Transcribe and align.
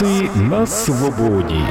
Баляндраси 0.00 0.30
на 0.36 0.66
свободі. 0.66 1.64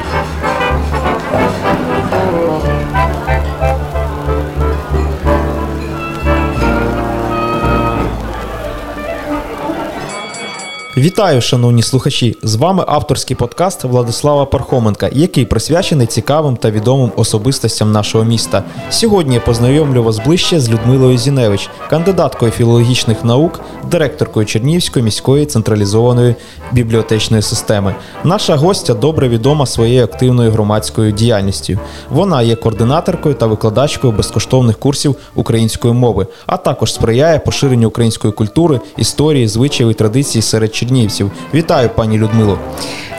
Вітаю, 10.98 11.42
шановні 11.42 11.84
слухачі! 11.84 12.38
З 12.44 12.56
вами 12.56 12.84
авторський 12.88 13.36
подкаст 13.36 13.84
Владислава 13.84 14.46
Пархоменка, 14.46 15.10
який 15.14 15.46
присвячений 15.46 16.08
цікавим 16.08 16.58
та 16.58 16.72
відомим 16.72 17.12
особистостям 17.16 17.92
нашого 17.92 18.24
міста. 18.24 18.64
Сьогодні 18.90 19.36
я 19.36 19.42
познайомлю 19.42 20.04
вас 20.04 20.20
ближче 20.20 20.60
з 20.60 20.70
Людмилою 20.70 21.18
Зіневич, 21.18 21.70
кандидаткою 21.90 22.52
філологічних 22.52 23.24
наук, 23.24 23.60
директоркою 23.94 24.46
Чернівської 24.46 25.06
міської 25.06 25.46
централізованої 25.46 26.36
бібліотечної 26.72 27.44
системи. 27.44 27.96
Наша 28.24 28.56
гостя 28.56 28.94
добре 28.94 29.30
відома 29.30 29.66
своєю 29.66 30.04
активною 30.04 30.52
громадською 30.52 31.12
діяльністю. 31.12 31.80
Вона 32.10 32.42
є 32.42 32.56
координаторкою 32.56 33.36
та 33.36 33.46
викладачкою 33.46 34.14
безкоштовних 34.14 34.80
курсів 34.80 35.16
української 35.36 35.94
мови, 35.94 36.28
а 36.46 36.58
також 36.58 36.94
сприяє 36.94 37.40
поширенню 37.40 37.88
української 37.88 38.34
культури, 38.34 38.80
історії, 38.98 39.48
звичаїв 39.48 39.92
і 39.92 39.94
традицій 39.94 40.42
серед 40.42 40.76
чернівців. 40.76 41.32
Вітаю, 41.54 41.90
пані 41.96 42.18
Людмило. 42.18 42.60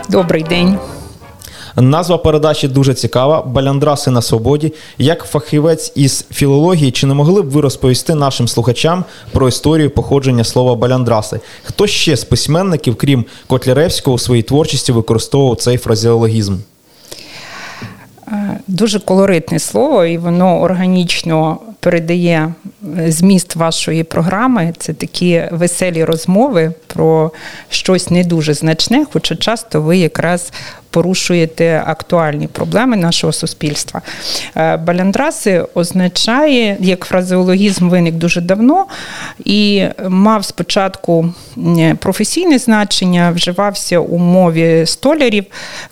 Добрий 0.08 0.42
день. 0.42 0.78
Назва 1.76 2.18
передачі 2.18 2.68
дуже 2.68 2.94
цікава. 2.94 3.42
Баляндраси 3.42 4.10
на 4.10 4.22
свободі. 4.22 4.72
Як 4.98 5.24
фахівець 5.24 5.92
із 5.94 6.26
філології, 6.32 6.90
чи 6.90 7.06
не 7.06 7.14
могли 7.14 7.42
б 7.42 7.50
ви 7.50 7.60
розповісти 7.60 8.14
нашим 8.14 8.48
слухачам 8.48 9.04
про 9.32 9.48
історію 9.48 9.90
походження 9.90 10.44
слова 10.44 10.74
баляндраси? 10.74 11.40
Хто 11.62 11.86
ще 11.86 12.16
з 12.16 12.24
письменників, 12.24 12.96
крім 12.96 13.24
Котляревського, 13.46 14.14
у 14.14 14.18
своїй 14.18 14.42
творчості 14.42 14.92
використовував 14.92 15.56
цей 15.56 15.76
фразеологізм? 15.76 16.56
Е, 18.28 18.58
дуже 18.66 19.00
колоритне 19.00 19.58
слово, 19.58 20.04
і 20.04 20.18
воно 20.18 20.60
органічно 20.60 21.58
передає 21.80 22.54
е, 22.98 23.12
зміст 23.12 23.56
вашої 23.56 24.04
програми. 24.04 24.72
Це 24.78 24.92
такі 24.92 25.42
веселі 25.52 26.04
розмови 26.04 26.72
про 26.86 27.30
щось 27.68 28.10
не 28.10 28.24
дуже 28.24 28.54
значне, 28.54 29.06
хоча 29.12 29.36
часто 29.36 29.82
ви 29.82 29.98
якраз 29.98 30.52
порушуєте 30.94 31.82
актуальні 31.86 32.46
проблеми 32.46 32.96
нашого 32.96 33.32
суспільства. 33.32 34.02
Е, 34.56 34.76
баляндраси 34.76 35.64
означає, 35.74 36.76
як 36.80 37.04
фразеологізм 37.04 37.88
виник 37.88 38.14
дуже 38.14 38.40
давно 38.40 38.86
і 39.44 39.84
мав 40.08 40.44
спочатку 40.44 41.34
професійне 41.98 42.58
значення, 42.58 43.30
вживався 43.30 43.98
у 43.98 44.18
мові 44.18 44.86
столярів, 44.86 45.44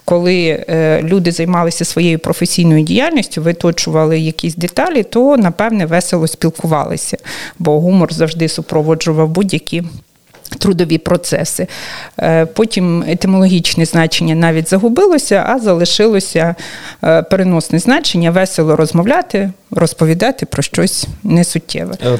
коли 0.05 0.64
е, 0.69 1.00
люди 1.03 1.33
займалися 1.33 1.84
своєю 1.84 2.19
професійною 2.19 2.84
діяльністю, 2.84 3.42
виточували 3.42 4.19
якісь 4.19 4.55
деталі, 4.55 5.03
то 5.03 5.37
напевне 5.37 5.87
весело 5.87 6.27
спілкувалися, 6.27 7.16
бо 7.59 7.81
гумор 7.81 8.12
завжди 8.12 8.48
супроводжував 8.48 9.28
будь-які. 9.28 9.83
Трудові 10.58 10.98
процеси. 10.98 11.67
Е, 12.19 12.47
потім 12.47 13.05
етимологічне 13.08 13.84
значення 13.84 14.34
навіть 14.34 14.69
загубилося, 14.69 15.47
а 15.48 15.59
залишилося 15.59 16.55
е, 17.05 17.22
переносне 17.22 17.78
значення 17.78 18.31
весело 18.31 18.77
розмовляти, 18.77 19.53
розповідати 19.70 20.47
про 20.47 20.62
щось 20.62 21.06
несуттєве. 21.22 21.94
Е, 22.06 22.19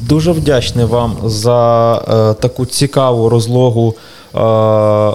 дуже 0.00 0.32
вдячний 0.32 0.84
вам 0.84 1.16
за 1.24 1.98
таку 2.40 2.66
цікаву 2.66 3.28
розлогу 3.28 3.94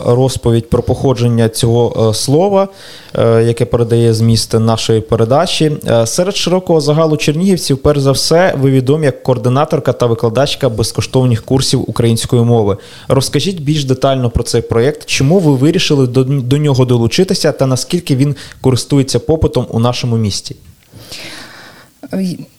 розповідь 0.06 0.70
про 0.70 0.84
походження 0.84 1.50
цього 1.50 2.10
е, 2.10 2.14
слова, 2.14 2.68
е, 3.16 3.44
яке 3.44 3.66
передає 3.66 4.14
зміст 4.14 4.54
нашої 4.54 5.02
передачі. 5.02 5.72
Серед 6.06 6.36
широкого 6.36 6.82
загалу 6.82 7.18
чернігівців, 7.18 7.78
перш 7.78 8.00
за 8.00 8.12
все, 8.12 8.56
ви 8.62 8.72
відомі 8.72 9.06
як 9.06 9.24
координаторка 9.24 9.94
та 9.94 10.06
викладачка 10.06 10.70
безкоштовних 10.70 11.46
курсів 11.46 11.90
української 11.90 12.42
мови. 12.42 12.78
Розкажіть 13.08 13.62
більш 13.62 13.86
детально 13.86 14.30
про 14.30 14.44
цей 14.44 14.62
проєкт, 14.62 15.06
чому 15.06 15.40
ви 15.40 15.56
вирішили 15.56 16.08
до 16.08 16.58
нього 16.58 16.86
долучитися 16.86 17.52
та 17.52 17.66
наскільки 17.66 18.16
він 18.16 18.36
користується 18.62 19.20
попитом 19.20 19.68
у 19.70 19.80
нашому 19.80 20.18
місті? 20.18 20.56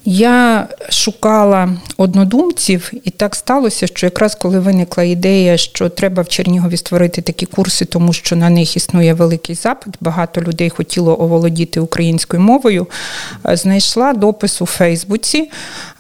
Я 0.05 0.69
шукала 0.89 1.69
однодумців, 1.97 2.93
і 3.05 3.11
так 3.11 3.35
сталося, 3.35 3.87
що 3.87 4.07
якраз 4.07 4.35
коли 4.35 4.61
виникла 4.61 5.05
ідея, 5.05 5.57
що 5.57 5.89
треба 5.89 6.23
в 6.23 6.29
Чернігові 6.29 6.77
створити 6.77 7.23
такі 7.23 7.47
курси, 7.47 7.85
тому 7.85 8.13
що 8.13 8.37
на 8.37 8.51
них 8.51 8.77
існує 8.77 9.15
великий 9.15 9.55
запит, 9.55 9.95
багато 10.01 10.41
людей 10.41 10.71
хотіло 10.71 11.21
оволодіти 11.21 11.81
українською 11.81 12.43
мовою, 12.43 12.87
е, 13.49 13.57
знайшла 13.57 14.13
допис 14.13 14.63
у 14.63 14.67
Фейсбуці 14.67 15.51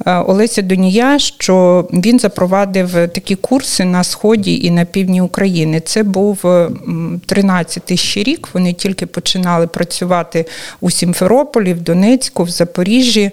е, 0.06 0.16
Олеся 0.16 0.62
Донія, 0.62 1.18
що 1.18 1.88
він 1.92 2.18
запровадив 2.18 2.90
такі 2.90 3.34
курси 3.34 3.84
на 3.84 4.04
сході 4.04 4.64
і 4.64 4.70
на 4.70 4.84
півдні 4.84 5.20
України. 5.20 5.80
Це 5.80 6.02
був 6.02 6.38
13-й 6.42 7.96
ще 7.96 8.22
рік. 8.22 8.48
Вони 8.54 8.72
тільки 8.72 9.06
починали 9.06 9.66
працювати 9.66 10.46
у 10.80 10.90
Сімферополі, 10.90 11.74
в 11.74 11.80
Донецьку, 11.80 12.44
в 12.44 12.50
Запоріжжі. 12.50 13.31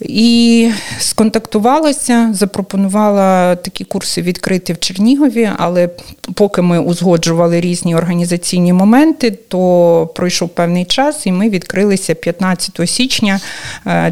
І 0.00 0.70
сконтактувалася, 0.98 2.30
запропонувала 2.32 3.56
такі 3.56 3.84
курси 3.84 4.22
відкрити 4.22 4.72
в 4.72 4.78
Чернігові, 4.78 5.50
але 5.56 5.88
поки 6.34 6.62
ми 6.62 6.78
узгоджували 6.78 7.60
різні 7.60 7.96
організаційні 7.96 8.72
моменти, 8.72 9.30
то 9.30 10.10
пройшов 10.14 10.48
певний 10.48 10.84
час, 10.84 11.26
і 11.26 11.32
ми 11.32 11.50
відкрилися 11.50 12.14
15 12.14 12.90
січня 12.90 13.40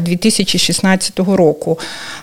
2016 0.01 1.19
е, 1.19 1.23
року. 1.35 1.79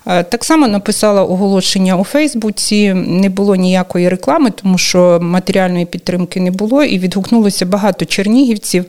Е, 0.07 0.23
так 0.23 0.45
само 0.45 0.69
написала 0.69 1.25
оголошення 1.25 1.97
у 1.97 2.05
Фейсбуці, 2.05 2.95
не 2.95 3.29
було 3.29 3.57
ніякої 3.57 4.09
реклами, 4.09 4.51
тому 4.51 4.79
що 4.79 5.19
матеріальної 5.23 5.87
підтримки 5.87 6.41
не 6.41 6.51
було, 6.51 6.85
і 6.85 6.99
відгукнулося 6.99 7.67
багато 7.67 8.05
чернігівців. 8.05 8.85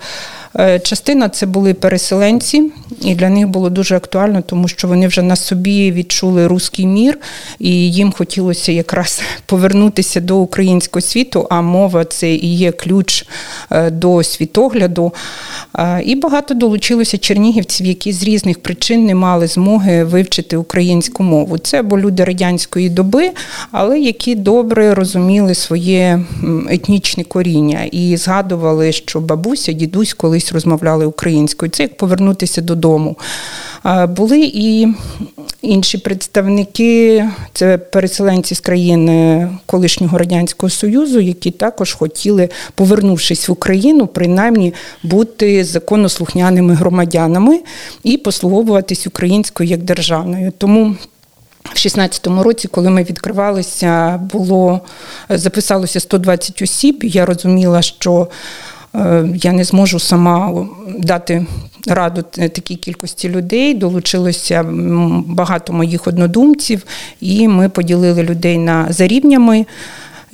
Е, 0.60 0.80
частина 0.80 1.30
це 1.30 1.46
були 1.46 1.74
переселенці, 1.74 2.72
і 3.02 3.16
для 3.16 3.30
них 3.30 3.48
було 3.48 3.70
дуже 3.70 3.96
актуально, 3.96 4.42
тому 4.42 4.68
що 4.68 4.88
вони 4.88 5.08
вже 5.08 5.22
на 5.22 5.36
собі 5.36 5.92
відчули 5.92 6.48
руський 6.48 6.86
мір, 6.86 7.20
і 7.60 7.92
їм 7.92 8.12
хотілося 8.12 8.72
якраз 8.72 9.22
повернутися 9.46 10.22
до 10.22 10.38
українського 10.38 11.02
світу. 11.02 11.48
А 11.50 11.62
мова 11.62 12.06
це 12.06 12.34
і 12.34 12.56
є 12.56 12.72
ключ 12.72 13.26
е, 13.72 13.90
до 13.92 14.24
світогляду. 14.24 15.14
Е, 15.78 16.02
і 16.06 16.16
багато 16.16 16.54
долучилося 16.54 17.18
чернігівців, 17.18 17.88
які 17.88 18.12
з 18.12 18.24
різних 18.24 18.62
причин 18.62 19.06
не 19.06 19.16
мали 19.16 19.48
змоги 19.48 20.04
вивчити 20.04 20.58
українську 20.58 21.24
мову. 21.24 21.58
Це 21.58 21.80
або 21.80 22.00
люди 22.00 22.24
радянської 22.24 22.90
доби, 22.90 23.32
але 23.72 24.00
які 24.00 24.36
добре 24.36 24.94
розуміли 24.94 25.56
своє 25.56 26.20
етнічне 26.70 27.24
коріння 27.24 27.84
і 27.92 28.18
згадували, 28.18 28.92
що 28.92 29.22
бабуся, 29.22 29.72
дідусь 29.72 30.14
колись 30.14 30.45
колись 30.46 30.54
розмовляли 30.54 31.06
українською. 31.06 31.72
Це 31.72 31.84
як 31.84 31.98
повернутися 31.98 32.62
додому. 32.62 33.18
Були 34.10 34.52
і 34.54 34.88
інші 35.62 35.98
представники, 35.98 37.26
це 37.54 37.78
переселенці 37.78 38.56
з 38.56 38.60
країн 38.60 39.50
колишнього 39.66 40.18
радянського 40.18 40.70
союзу, 40.70 41.20
які 41.20 41.52
також 41.52 41.94
хотіли, 41.94 42.50
повернувшись 42.76 43.50
в 43.50 43.52
Україну, 43.52 44.08
принаймні 44.08 44.74
бути 45.04 45.64
законослухняними 45.64 46.74
громадянами 46.74 47.62
і 48.04 48.18
послуговуватись 48.18 49.08
українською 49.08 49.70
як 49.70 49.84
державною. 49.84 50.52
Тому 50.58 50.96
в 51.74 51.78
16-му 51.78 52.44
році, 52.44 52.68
коли 52.68 52.90
ми 52.90 53.04
відкривалися, 53.04 54.18
було 54.34 54.82
записалося 55.30 56.00
120 56.00 56.62
осіб. 56.62 57.04
Я 57.04 57.26
розуміла, 57.26 57.82
що 57.82 58.28
я 59.36 59.52
не 59.52 59.64
зможу 59.64 60.00
сама 60.00 60.68
дати 60.98 61.46
раду 61.88 62.22
такій 62.32 62.76
кількості 62.76 63.30
людей. 63.30 63.74
Долучилося 63.74 64.66
багато 65.28 65.74
моїх 65.74 66.08
однодумців, 66.08 66.84
і 67.22 67.48
ми 67.48 67.70
поділили 67.70 68.24
людей 68.24 68.58
на 68.58 68.88
за 68.90 69.08
рівнями. 69.08 69.66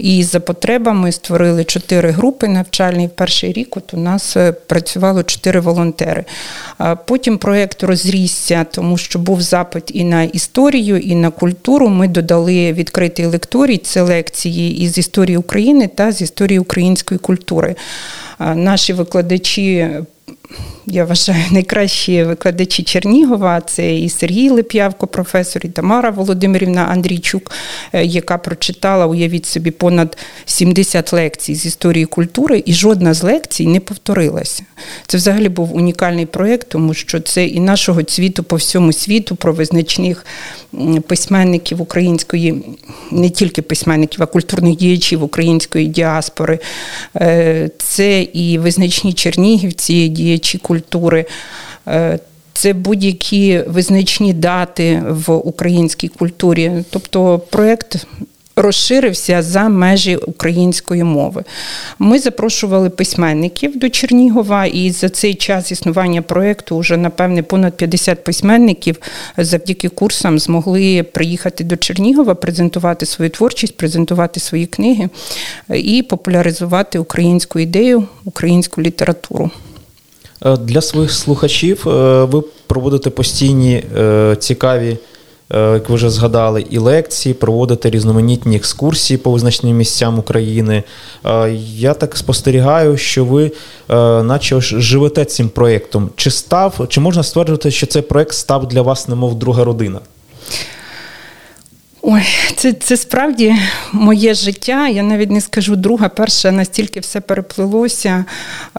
І 0.01 0.23
за 0.23 0.39
потребами 0.39 1.11
створили 1.11 1.63
чотири 1.63 2.09
групи 2.11 2.47
навчальні. 2.47 3.09
Перший 3.15 3.53
рік 3.53 3.77
от 3.77 3.93
у 3.93 3.97
нас 3.97 4.37
е, 4.37 4.51
працювало 4.51 5.23
чотири 5.23 5.59
волонтери. 5.59 6.25
Потім 7.05 7.37
проєкт 7.37 7.83
розрісся, 7.83 8.65
тому 8.71 8.97
що 8.97 9.19
був 9.19 9.41
запит 9.41 9.83
і 9.93 10.03
на 10.03 10.23
історію, 10.23 10.97
і 10.97 11.15
на 11.15 11.29
культуру. 11.29 11.89
Ми 11.89 12.07
додали 12.07 12.73
відкритий 12.73 13.25
лекторій, 13.25 13.77
це 13.77 14.01
лекції 14.01 14.77
із 14.81 14.97
історії 14.97 15.37
України 15.37 15.87
та 15.95 16.11
з 16.11 16.21
історії 16.21 16.59
української 16.59 17.19
культури. 17.19 17.75
Наші 18.39 18.93
викладачі 18.93 19.89
я 20.85 21.05
вважаю, 21.05 21.43
найкращі 21.51 22.23
викладачі 22.23 22.83
Чернігова. 22.83 23.61
Це 23.61 23.95
і 23.95 24.09
Сергій 24.09 24.49
Лип'явко, 24.49 25.07
професор, 25.07 25.65
і 25.65 25.69
Тамара 25.69 26.09
Володимирівна 26.09 26.81
Андрійчук, 26.81 27.51
е, 27.93 28.05
яка 28.05 28.37
прочитала, 28.37 29.05
уявіть 29.05 29.45
собі, 29.45 29.71
понад 29.71 30.17
70 30.45 31.13
лекцій 31.13 31.55
з 31.55 31.65
історії 31.65 32.05
культури, 32.05 32.63
і 32.65 32.73
жодна 32.73 33.13
з 33.13 33.23
лекцій 33.23 33.67
не 33.67 33.79
повторилася. 33.79 34.63
Це 35.07 35.17
взагалі 35.17 35.49
був 35.49 35.75
унікальний 35.75 36.25
проєкт, 36.25 36.69
тому 36.69 36.93
що 36.93 37.19
це 37.19 37.45
і 37.45 37.59
нашого 37.59 38.03
цвіту 38.03 38.43
по 38.43 38.55
всьому 38.55 38.93
світу 38.93 39.35
про 39.35 39.53
визначних 39.53 40.25
письменників 41.07 41.81
української, 41.81 42.63
не 43.11 43.29
тільки 43.29 43.61
письменників, 43.61 44.23
а 44.23 44.25
культурних 44.25 44.75
діячів 44.75 45.23
української 45.23 45.87
діаспори. 45.87 46.59
Е, 47.15 47.69
це 47.77 48.21
і 48.21 48.57
визначні 48.57 49.13
чернігівці, 49.13 50.07
діячі 50.07 50.40
культури. 50.57 51.25
Е, 51.87 52.19
це 52.53 52.73
будь-які 52.73 53.63
визначні 53.67 54.33
дати 54.33 55.03
в 55.07 55.33
українській 55.33 56.07
культурі. 56.07 56.71
Тобто 56.89 57.39
проєкт 57.39 58.05
розширився 58.55 59.41
за 59.41 59.69
межі 59.69 60.15
української 60.15 61.03
мови. 61.03 61.43
Ми 61.99 62.19
запрошували 62.19 62.89
письменників 62.89 63.79
до 63.79 63.89
Чернігова, 63.89 64.65
і 64.65 64.91
за 64.91 65.09
цей 65.09 65.33
час 65.33 65.71
існування 65.71 66.21
проєкту 66.21 66.77
вже, 66.77 66.97
напевне, 66.97 67.43
понад 67.43 67.77
50 67.77 68.23
письменників 68.23 68.97
завдяки 69.37 69.89
курсам 69.89 70.39
змогли 70.39 71.03
приїхати 71.03 71.63
до 71.63 71.77
Чернігова, 71.77 72.35
презентувати 72.35 73.05
свою 73.05 73.29
творчість, 73.31 73.77
презентувати 73.77 74.39
свої 74.39 74.65
книги 74.65 75.09
і 75.73 76.03
популяризувати 76.03 76.99
українську 76.99 77.59
ідею, 77.59 78.07
українську 78.25 78.81
літературу. 78.81 79.51
Е, 80.45 80.57
для 80.57 80.81
своїх 80.81 81.11
слухачів 81.11 81.89
е, 81.89 82.23
ви 82.23 82.43
проводите 82.67 83.09
постійні 83.09 83.83
е, 83.97 84.35
цікаві 84.39 84.97
як 85.53 85.89
ви 85.89 85.95
вже 85.95 86.09
згадали, 86.09 86.65
і 86.69 86.77
лекції, 86.77 87.33
проводити 87.33 87.89
різноманітні 87.89 88.55
екскурсії 88.55 89.17
по 89.17 89.31
визначним 89.31 89.77
місцям 89.77 90.19
України. 90.19 90.83
Я 91.75 91.93
так 91.93 92.17
спостерігаю, 92.17 92.97
що 92.97 93.25
ви, 93.25 93.51
наче 94.23 94.61
живете 94.61 95.25
цим 95.25 95.49
проєктом. 95.49 96.09
Чи 96.15 96.31
став, 96.31 96.85
чи 96.89 96.99
можна 96.99 97.23
стверджувати, 97.23 97.71
що 97.71 97.87
цей 97.87 98.01
проєкт 98.01 98.33
став 98.33 98.67
для 98.67 98.81
вас, 98.81 99.07
немов 99.07 99.35
друга 99.35 99.63
родина? 99.63 99.99
Ой, 102.03 102.23
це 102.55 102.73
це 102.73 102.97
справді 102.97 103.55
моє 103.93 104.33
життя. 104.33 104.87
Я 104.87 105.03
навіть 105.03 105.31
не 105.31 105.41
скажу 105.41 105.75
друга, 105.75 106.09
перша 106.09 106.51
настільки 106.51 106.99
все 106.99 107.21
переплилося. 107.21 108.25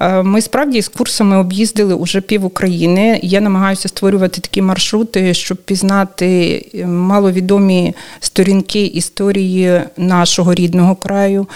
Е, 0.00 0.22
ми 0.22 0.40
справді 0.40 0.82
з 0.82 0.88
курсами 0.88 1.38
об'їздили 1.38 1.94
уже 1.94 2.20
пів 2.20 2.44
України. 2.44 3.20
Я 3.22 3.40
намагаюся 3.40 3.88
створювати 3.88 4.40
такі 4.40 4.62
маршрути, 4.62 5.34
щоб 5.34 5.58
пізнати 5.58 6.66
е, 6.74 6.86
маловідомі 6.86 7.94
сторінки 8.20 8.84
історії 8.84 9.80
нашого 9.96 10.54
рідного 10.54 10.96
краю 10.96 11.46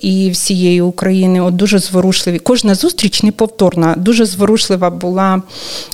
і 0.00 0.30
всієї 0.30 0.80
України. 0.80 1.40
От 1.40 1.56
дуже 1.56 1.78
зворушливі. 1.78 2.38
Кожна 2.38 2.74
зустріч 2.74 3.22
неповторна. 3.22 3.94
Дуже 3.96 4.26
зворушлива 4.26 4.90
була 4.90 5.42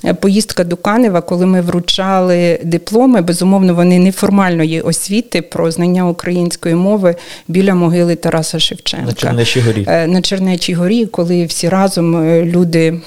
е, 0.04 0.14
поїздка 0.14 0.64
до 0.64 0.76
Канева, 0.76 1.20
коли 1.20 1.46
ми 1.46 1.60
вручали 1.60 2.60
дипломи. 2.64 3.20
Безумовно, 3.20 3.75
вони 3.75 3.98
неформальної 3.98 4.80
освіти 4.80 5.12
освіти 5.12 5.43
про 5.43 5.70
знання 5.70 6.09
української 6.09 6.75
мови 6.75 7.14
біля 7.49 7.75
могили 7.75 8.17
Тараса 8.17 8.59
Шевченка 8.59 9.06
на 9.06 9.12
Чернечій 9.12 9.61
горі. 9.61 9.85
Е, 9.88 10.06
на 10.06 10.23
Чернечій 10.23 10.75
горі, 10.75 11.06
коли 11.06 11.44
всі 11.44 11.69
разом 11.69 12.17
е, 12.17 12.44
люди 12.44 13.00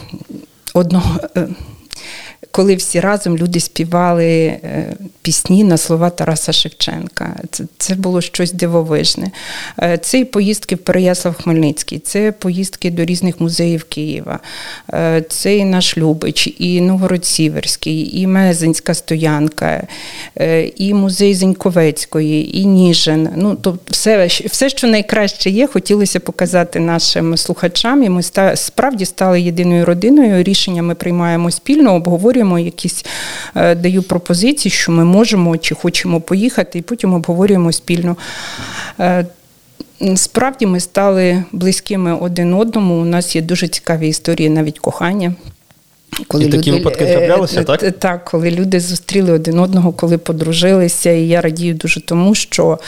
одного 0.73 1.19
е, 1.37 1.47
коли 2.55 2.75
всі 2.75 2.99
разом 2.99 3.37
люди 3.37 3.59
співали 3.59 4.25
е, 4.25 4.93
пісні 5.21 5.63
на 5.63 5.77
слова 5.77 6.09
Тараса 6.09 6.51
Шевченка. 6.51 7.35
Це 7.51 7.63
це 7.77 7.95
було 7.95 8.21
щось 8.21 8.51
дивовижне. 8.51 9.31
Е, 9.81 9.97
це 9.97 10.19
і 10.19 10.25
поїздки 10.25 10.75
в 10.75 10.77
Переяслав-Хмельницький, 10.77 11.99
це 11.99 12.31
поїздки 12.31 12.91
до 12.91 13.05
різних 13.05 13.41
музеїв 13.41 13.83
Києва, 13.83 14.39
е, 14.93 15.23
це 15.29 15.57
і 15.57 15.65
наш 15.65 15.97
Любич, 15.97 16.47
і 16.59 16.81
Новгород-Сіверський, 16.81 18.09
і 18.13 18.27
Мезенська 18.27 18.93
стоянка, 18.93 19.87
і 20.75 20.93
музей 20.93 21.35
Зеньковецької, 21.35 22.57
і 22.59 22.65
Ніжин. 22.65 23.29
Ну, 23.35 23.57
тобто 23.61 23.81
все, 23.91 24.27
все, 24.27 24.69
що 24.69 24.87
найкраще 24.87 25.49
є, 25.49 25.67
хотілося 25.67 26.19
показати 26.19 26.79
нашим 26.79 27.37
слухачам. 27.37 28.03
І 28.03 28.09
ми 28.09 28.23
справді 28.55 29.05
стали 29.05 29.41
єдиною 29.41 29.85
родиною. 29.85 30.43
Рішення 30.43 30.83
ми 30.83 30.95
приймаємо 30.95 31.51
спільно, 31.51 31.95
обговорюємо 31.95 32.44
обговорюємо 32.45 32.59
якісь, 32.59 33.05
е, 33.55 33.75
даю 33.75 34.03
пропозиції, 34.03 34.71
що 34.71 34.91
ми 34.91 35.05
можемо 35.05 35.57
чи 35.57 35.75
хочемо 35.75 36.21
поїхати, 36.21 36.79
і 36.79 36.81
потім 36.81 37.13
обговорюємо 37.13 37.71
спільно. 37.71 38.17
Е, 38.99 39.25
справді 40.15 40.65
ми 40.65 40.79
стали 40.79 41.43
близькими 41.51 42.15
один 42.15 42.53
одному. 42.53 43.01
У 43.01 43.05
нас 43.05 43.35
є 43.35 43.41
дуже 43.41 43.67
цікаві 43.67 44.07
історії 44.07 44.49
навіть 44.49 44.79
кохання. 44.79 45.35
Коли 46.27 46.45
і 46.45 46.49
такі 46.49 46.71
люди, 46.71 46.77
випадки 46.77 47.05
траплялися, 47.05 47.61
е, 47.61 47.63
так? 47.63 47.91
Так, 47.99 48.25
коли 48.25 48.51
люди 48.51 48.79
зустріли 48.79 49.31
один 49.31 49.59
одного, 49.59 49.91
коли 49.91 50.17
подружилися, 50.17 51.11
і 51.11 51.27
я 51.27 51.41
радію 51.41 51.73
дуже 51.73 52.01
тому, 52.01 52.35
що 52.35 52.79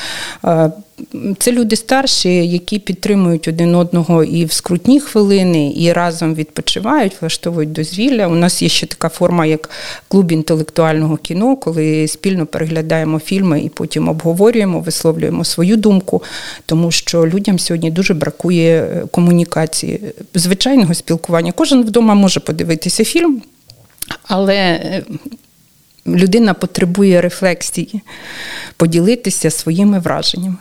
це 1.40 1.52
люди 1.52 1.76
старші, 1.76 2.48
які 2.48 2.80
підтримують 2.80 3.48
один 3.48 3.76
одного 3.76 4.24
і 4.24 4.46
в 4.46 4.52
скрутні 4.52 5.00
хвилини, 5.00 5.74
і 5.78 5.94
разом 5.94 6.36
відпочивають, 6.36 7.22
влаштовують 7.22 7.72
дозвілля. 7.72 8.28
У 8.28 8.36
нас 8.36 8.62
є 8.62 8.70
ще 8.70 8.88
така 8.88 9.10
форма, 9.10 9.46
як 9.46 9.70
клуб 10.08 10.32
інтелектуального 10.32 11.18
кіно, 11.18 11.56
коли 11.56 12.08
спільно 12.08 12.46
переглядаємо 12.46 13.20
фільми 13.20 13.62
і 13.62 13.70
потім 13.70 14.10
обговорюємо, 14.10 14.80
висловлюємо 14.80 15.44
свою 15.44 15.78
думку, 15.78 16.24
тому 16.66 16.92
що 16.92 17.28
людям 17.28 17.60
сьогодні 17.60 17.92
дуже 17.92 18.14
бракує 18.14 18.82
е, 18.82 19.04
комунікації, 19.12 20.00
звичайного 20.34 20.94
спілкування. 20.94 21.52
Кожен 21.52 21.84
вдома 21.84 22.16
може 22.16 22.40
подивитися 22.40 23.04
фільм, 23.04 23.42
але 24.24 24.56
е, 24.56 25.04
людина 26.08 26.54
потребує 26.54 27.22
рефлексії, 27.22 28.02
поділитися 28.78 29.50
своїми 29.50 30.00
враженнями. 30.00 30.56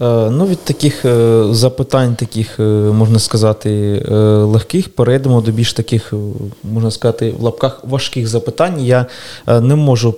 Е, 0.00 0.30
ну, 0.30 0.46
Від 0.46 0.58
таких 0.58 1.04
е, 1.04 1.44
запитань, 1.50 2.14
таких, 2.14 2.60
е, 2.60 2.62
можна 2.92 3.18
сказати, 3.18 4.02
легких, 4.42 4.88
перейдемо 4.88 5.40
до 5.40 5.50
більш 5.50 5.72
таких, 5.72 6.12
можна 6.64 6.90
сказати, 6.90 7.34
в 7.38 7.42
лапках 7.42 7.80
важких 7.84 8.28
запитань. 8.28 8.80
Я 8.80 9.06
не 9.46 9.74
можу 9.74 10.14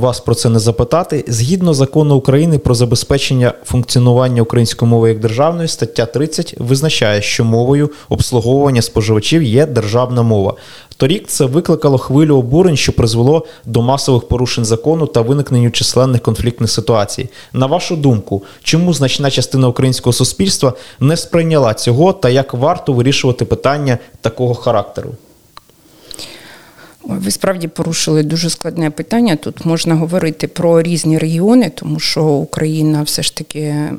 вас 0.00 0.20
про 0.20 0.34
це 0.34 0.48
не 0.48 0.58
запитати. 0.58 1.24
Згідно 1.28 1.74
закону 1.74 2.14
України 2.14 2.58
про 2.58 2.74
забезпечення 2.74 3.52
функціонування 3.64 4.42
української 4.42 4.90
мови 4.90 5.08
як 5.08 5.20
державної, 5.20 5.68
стаття 5.68 6.06
30 6.06 6.54
визначає, 6.58 7.22
що 7.22 7.44
мовою 7.44 7.90
обслуговування 8.08 8.82
споживачів 8.82 9.42
є 9.42 9.66
державна 9.66 10.22
мова. 10.22 10.54
Торік 11.00 11.26
це 11.26 11.44
викликало 11.44 11.98
хвилю 11.98 12.36
обурень, 12.36 12.76
що 12.76 12.92
призвело 12.92 13.46
до 13.66 13.82
масових 13.82 14.28
порушень 14.28 14.64
закону 14.64 15.06
та 15.06 15.20
виникненню 15.20 15.70
численних 15.70 16.22
конфліктних 16.22 16.70
ситуацій. 16.70 17.28
На 17.52 17.66
вашу 17.66 17.96
думку, 17.96 18.42
чому 18.62 18.94
значна 18.94 19.30
частина 19.30 19.68
українського 19.68 20.12
суспільства 20.12 20.72
не 21.00 21.16
сприйняла 21.16 21.74
цього 21.74 22.12
та 22.12 22.28
як 22.28 22.54
варто 22.54 22.92
вирішувати 22.92 23.44
питання 23.44 23.98
такого 24.20 24.54
характеру? 24.54 25.10
Ви 27.04 27.30
справді 27.30 27.68
порушили 27.68 28.22
дуже 28.22 28.50
складне 28.50 28.90
питання. 28.90 29.36
Тут 29.36 29.64
можна 29.64 29.94
говорити 29.94 30.48
про 30.48 30.82
різні 30.82 31.18
регіони, 31.18 31.72
тому 31.74 32.00
що 32.00 32.24
Україна 32.24 33.02
все 33.02 33.22
ж 33.22 33.36
таки 33.36 33.60
е, 33.60 33.90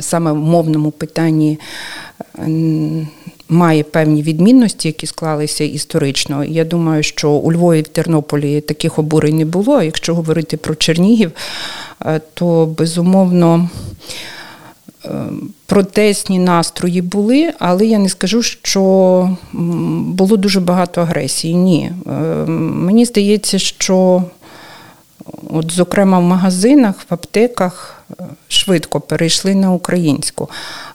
саме 0.00 0.32
в 0.32 0.36
мовному 0.36 0.90
питанні 0.90 1.58
має 3.48 3.82
певні 3.82 4.22
відмінності, 4.22 4.88
які 4.88 5.06
склалися 5.06 5.64
історично. 5.64 6.44
Я 6.44 6.64
думаю, 6.64 7.02
що 7.02 7.30
у 7.30 7.52
Львові 7.52 7.82
в 7.82 7.88
Тернополі 7.88 8.60
таких 8.60 8.98
обурень 8.98 9.36
не 9.36 9.44
було. 9.44 9.82
Якщо 9.82 10.14
говорити 10.14 10.56
про 10.56 10.74
Чернігів, 10.74 11.32
е, 12.06 12.20
то 12.34 12.66
безумовно. 12.78 13.68
Е, 15.04 15.10
протестні 15.66 16.38
настрої 16.38 17.02
були, 17.02 17.52
але 17.58 17.86
я 17.86 17.98
не 17.98 18.08
скажу, 18.08 18.42
що 18.42 19.36
було 20.02 20.36
дуже 20.36 20.60
багато 20.60 21.00
агресії. 21.00 21.54
Ні. 21.54 21.92
Е, 22.06 22.10
мені 22.46 23.04
здається, 23.04 23.58
що, 23.58 24.24
от, 25.50 25.72
зокрема, 25.72 26.18
в 26.18 26.22
магазинах, 26.22 26.94
в 27.10 27.14
аптеках 27.14 28.02
швидко 28.48 29.00
перейшли 29.00 29.54
на 29.54 29.72
українську. 29.72 30.48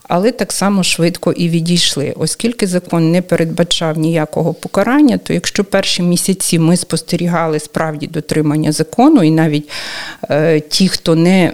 Але 0.08 0.32
так 0.32 0.52
само 0.52 0.84
швидко 0.84 1.32
і 1.32 1.50
відійшли. 1.50 2.14
Оскільки 2.18 2.68
закон 2.68 3.12
не 3.12 3.22
передбачав 3.22 3.98
ніякого 3.98 4.54
покарання, 4.54 5.18
то 5.18 5.34
якщо 5.34 5.64
перші 5.64 6.04
місяці 6.04 6.60
ми 6.60 6.78
спостерігали 6.78 7.60
справді 7.60 8.08
дотримання 8.08 8.72
закону, 8.72 9.24
і 9.24 9.32
навіть 9.32 9.70
е, 10.30 10.60
ті, 10.60 10.88
хто 10.88 11.16
не 11.16 11.54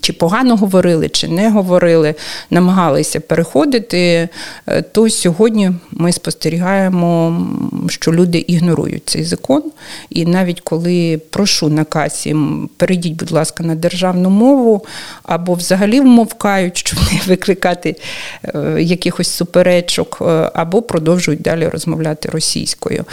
чи 0.00 0.12
погано 0.12 0.56
говорили, 0.56 1.08
чи 1.08 1.28
не 1.28 1.50
говорили, 1.50 2.14
намагалися 2.50 3.20
переходити, 3.20 4.28
е, 4.66 4.82
то 4.82 5.10
сьогодні 5.10 5.70
ми 5.90 6.12
спостерігаємо, 6.12 7.40
що 7.88 8.12
люди 8.12 8.38
ігнорують 8.38 9.02
цей 9.06 9.24
закон. 9.24 9.62
І 10.10 10.26
навіть 10.26 10.60
коли 10.60 11.20
прошу 11.30 11.68
на 11.68 11.84
касі, 11.84 12.36
перейдіть, 12.76 13.16
будь 13.16 13.30
ласка, 13.30 13.64
на 13.64 13.74
державну 13.74 14.30
мову, 14.30 14.84
або 15.22 15.54
взагалі 15.54 16.00
вмовкають, 16.00 16.76
щоб 16.76 16.98
не 17.12 17.20
викликати 17.26 17.79
е, 17.88 18.76
якихось 18.82 19.28
суперечок, 19.28 20.18
е, 20.20 20.50
або 20.54 20.82
продовжують 20.82 21.42
далі 21.42 21.68
розмовляти 21.68 22.28
російською. 22.28 23.04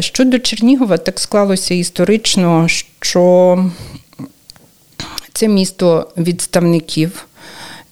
Щодо 0.00 0.38
Чернігова, 0.38 0.96
так 0.96 1.20
склалося 1.20 1.74
історично, 1.74 2.66
що 3.00 3.64
це 5.32 5.48
місто 5.48 6.08
відставників. 6.16 7.26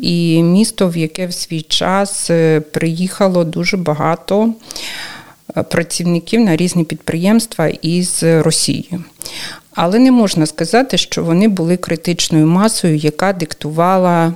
І 0.00 0.42
місто, 0.42 0.88
в 0.88 0.96
яке 0.96 1.26
в 1.26 1.34
свій 1.34 1.62
час 1.62 2.30
е, 2.30 2.60
приїхало 2.60 3.44
дуже 3.44 3.76
багато 3.76 4.54
е, 5.56 5.62
працівників 5.62 6.40
на 6.40 6.56
різні 6.56 6.84
підприємства 6.84 7.68
із 7.68 8.22
Росії. 8.22 9.00
Але 9.74 9.98
не 9.98 10.10
можна 10.10 10.46
сказати, 10.46 10.96
що 10.96 11.24
вони 11.24 11.48
були 11.48 11.76
критичною 11.76 12.46
масою, 12.46 12.96
яка 12.96 13.32
диктувала 13.32 14.32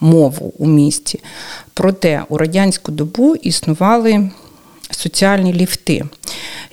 мову 0.00 0.52
у 0.58 0.66
місті. 0.66 1.20
Проте 1.74 2.22
у 2.28 2.38
радянську 2.38 2.92
добу 2.92 3.34
існували 3.34 4.30
соціальні 4.90 5.52
ліфти. 5.52 6.04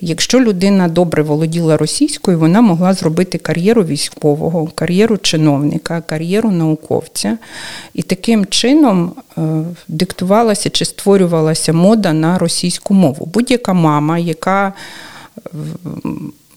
Якщо 0.01 0.39
людина 0.39 0.87
добре 0.87 1.23
володіла 1.23 1.77
російською, 1.77 2.39
вона 2.39 2.61
могла 2.61 2.93
зробити 2.93 3.37
кар'єру 3.37 3.83
військового, 3.83 4.71
кар'єру 4.75 5.17
чиновника, 5.17 6.01
кар'єру 6.01 6.51
науковця. 6.51 7.37
І 7.93 8.01
таким 8.01 8.45
чином 8.45 9.13
е, 9.37 9.41
диктувалася 9.87 10.69
чи 10.69 10.85
створювалася 10.85 11.73
мода 11.73 12.13
на 12.13 12.37
російську 12.37 12.93
мову. 12.93 13.25
Будь-яка 13.33 13.73
мама, 13.73 14.17
яка 14.17 14.73
е, 15.37 15.49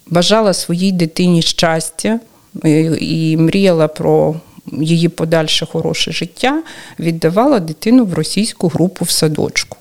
бажала 0.07 0.55
своїй 0.55 0.93
дитині 0.93 1.43
щастя 1.43 2.21
е, 2.65 2.81
і 3.01 3.37
мріяла 3.37 3.89
про 3.89 4.35
її 4.73 5.09
подальше 5.09 5.67
хороше 5.67 6.13
життя, 6.13 6.63
віддавала 6.99 7.61
дитину 7.61 8.05
в 8.05 8.15
російську 8.15 8.69
групу 8.69 9.05
в 9.05 9.11
садочку 9.11 9.77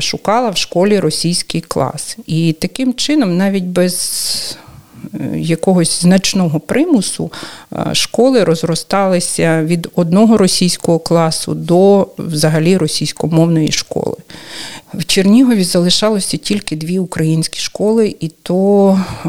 шукала 0.00 0.50
в 0.50 0.56
школі 0.56 1.00
російський 1.00 1.60
клас. 1.60 2.16
І 2.26 2.52
таким 2.52 2.94
чином, 2.94 3.36
навіть 3.36 3.64
без 3.64 4.58
е, 5.14 5.38
якогось 5.38 6.02
значного 6.02 6.60
примусу, 6.60 7.32
школи 7.92 8.44
розросталися 8.44 9.62
від 9.62 9.88
одного 9.94 10.38
російського 10.38 10.98
класу 10.98 11.54
до 11.54 12.08
взагалі 12.18 12.76
російськомовної 12.76 13.72
школи. 13.72 14.16
В 14.94 15.04
Чернігові 15.04 15.64
залишалося 15.64 16.36
тільки 16.36 16.76
дві 16.76 16.98
українські 16.98 17.60
школи, 17.60 18.16
і 18.20 18.28
то 18.28 19.00
е, 19.24 19.28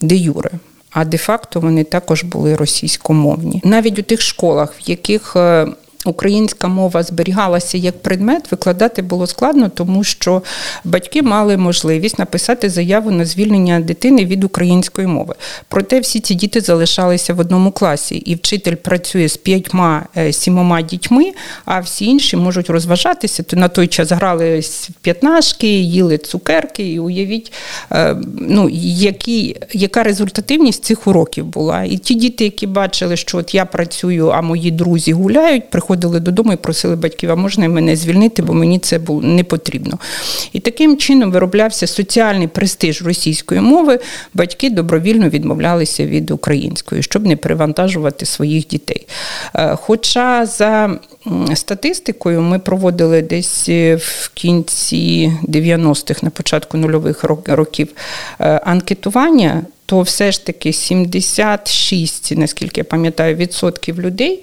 де 0.00 0.16
юре. 0.16 0.50
А 0.94 1.04
де-факто 1.04 1.60
вони 1.60 1.84
також 1.84 2.24
були 2.24 2.56
російськомовні. 2.56 3.60
Навіть 3.64 3.98
у 3.98 4.02
тих 4.02 4.20
школах, 4.20 4.74
в 4.78 4.90
яких 4.90 5.36
е, 5.36 5.66
Українська 6.04 6.68
мова 6.68 7.02
зберігалася 7.02 7.78
як 7.78 8.02
предмет, 8.02 8.50
викладати 8.50 9.02
було 9.02 9.26
складно, 9.26 9.68
тому 9.68 10.04
що 10.04 10.42
батьки 10.84 11.22
мали 11.22 11.56
можливість 11.56 12.18
написати 12.18 12.70
заяву 12.70 13.10
на 13.10 13.24
звільнення 13.24 13.80
дитини 13.80 14.24
від 14.24 14.44
української 14.44 15.06
мови. 15.06 15.34
Проте 15.68 16.00
всі 16.00 16.20
ці 16.20 16.34
діти 16.34 16.60
залишалися 16.60 17.34
в 17.34 17.40
одному 17.40 17.72
класі, 17.72 18.14
і 18.16 18.34
вчитель 18.34 18.74
працює 18.74 19.28
з 19.28 19.36
п'ятьма 19.36 20.06
е, 20.16 20.32
сімома 20.32 20.82
дітьми, 20.82 21.32
а 21.64 21.80
всі 21.80 22.04
інші 22.04 22.36
можуть 22.36 22.70
розважатися. 22.70 23.42
То 23.42 23.56
на 23.56 23.68
той 23.68 23.86
час 23.86 24.12
грали 24.12 24.60
п'ятнашки, 25.02 25.66
їли 25.80 26.18
цукерки, 26.18 26.92
і 26.92 26.98
уявіть, 26.98 27.52
е, 27.92 28.16
ну 28.38 28.68
які, 28.72 29.56
яка 29.72 30.02
результативність 30.02 30.84
цих 30.84 31.06
уроків 31.06 31.44
була. 31.44 31.84
І 31.84 31.96
ті 31.96 32.14
діти, 32.14 32.44
які 32.44 32.66
бачили, 32.66 33.16
що 33.16 33.38
от 33.38 33.54
я 33.54 33.64
працюю, 33.64 34.28
а 34.28 34.40
мої 34.42 34.70
друзі 34.70 35.12
гуляють, 35.12 35.70
приходять 35.70 35.93
приходили 35.94 36.20
додому 36.20 36.52
і 36.52 36.56
просили 36.56 36.96
батьків, 36.96 37.30
а 37.30 37.36
можна 37.36 37.68
мене 37.68 37.96
звільнити, 37.96 38.42
бо 38.42 38.52
мені 38.52 38.78
це 38.78 38.98
було 38.98 39.22
не 39.22 39.44
потрібно. 39.44 39.98
І 40.52 40.60
таким 40.60 40.96
чином 40.96 41.32
вироблявся 41.32 41.86
соціальний 41.86 42.48
престиж 42.48 43.02
російської 43.02 43.60
мови. 43.60 43.98
Батьки 44.34 44.70
добровільно 44.70 45.28
відмовлялися 45.28 46.06
від 46.06 46.30
української, 46.30 47.02
щоб 47.02 47.26
не 47.26 47.36
перевантажувати 47.36 48.26
своїх 48.26 48.66
дітей. 48.66 49.06
Е, 49.54 49.76
хоча 49.76 50.46
за 50.46 50.98
статистикою 51.54 52.40
ми 52.40 52.58
проводили 52.58 53.22
десь 53.22 53.68
в 53.98 54.30
кінці 54.34 55.32
90-х, 55.42 56.22
на 56.22 56.30
початку 56.30 56.76
нульових 56.76 57.24
років 57.46 57.88
е, 58.40 58.60
анкетування 58.64 59.62
то 59.86 60.00
все 60.00 60.32
ж 60.32 60.46
таки 60.46 60.72
76, 60.72 62.36
наскільки 62.36 62.80
я 62.80 62.84
пам'ятаю, 62.84 63.36
відсотків 63.36 64.00
людей, 64.00 64.42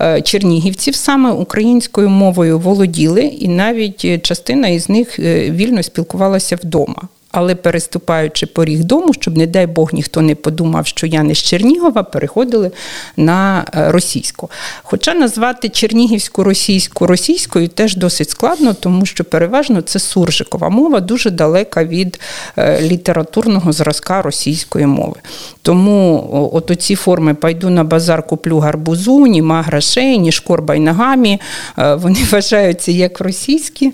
е, 0.00 0.22
чернігівців 0.22 0.94
саме 0.94 1.30
українською 1.30 2.08
мовою 2.08 2.58
володіли, 2.58 3.22
і 3.22 3.48
навіть 3.48 4.22
частина 4.22 4.68
із 4.68 4.88
них 4.88 5.18
е, 5.18 5.50
вільно 5.50 5.82
спілкувалася 5.82 6.56
вдома 6.56 7.08
але 7.32 7.54
переступаючи 7.54 8.46
поріг 8.46 8.84
дому, 8.84 9.14
щоб, 9.14 9.36
не 9.36 9.46
дай 9.46 9.66
Бог, 9.66 9.90
ніхто 9.92 10.20
не 10.20 10.34
подумав, 10.34 10.86
що 10.86 11.06
я 11.06 11.22
не 11.22 11.34
з 11.34 11.38
Чернігова, 11.38 12.02
переходили 12.02 12.70
на 13.16 13.64
е, 13.74 13.92
російську. 13.92 14.50
Хоча 14.82 15.14
назвати 15.14 15.68
Чернігівську 15.68 16.44
російську 16.44 17.06
російською 17.06 17.68
теж 17.68 17.96
досить 17.96 18.30
складно, 18.30 18.74
тому 18.74 19.06
що 19.06 19.24
переважно 19.24 19.82
це 19.82 19.98
суржикова 19.98 20.68
мова, 20.68 21.00
дуже 21.00 21.30
далека 21.30 21.84
від 21.84 22.20
е, 22.58 22.80
літературного 22.80 23.72
зразка 23.72 24.22
російської 24.22 24.86
мови. 24.86 25.16
Тому 25.62 26.28
от 26.52 26.70
оці 26.70 26.94
форми 26.94 27.34
пайду 27.34 27.70
на 27.70 27.84
базар, 27.84 28.26
куплю 28.26 28.58
гарбузу, 28.58 29.26
німа 29.26 29.62
грошей, 29.62 30.18
ні 30.18 30.32
шкорбай 30.32 30.80
ногамі, 30.80 31.40
е, 31.78 31.94
вони 31.94 32.18
вважаються 32.32 32.92
як 32.92 33.20
російські, 33.20 33.92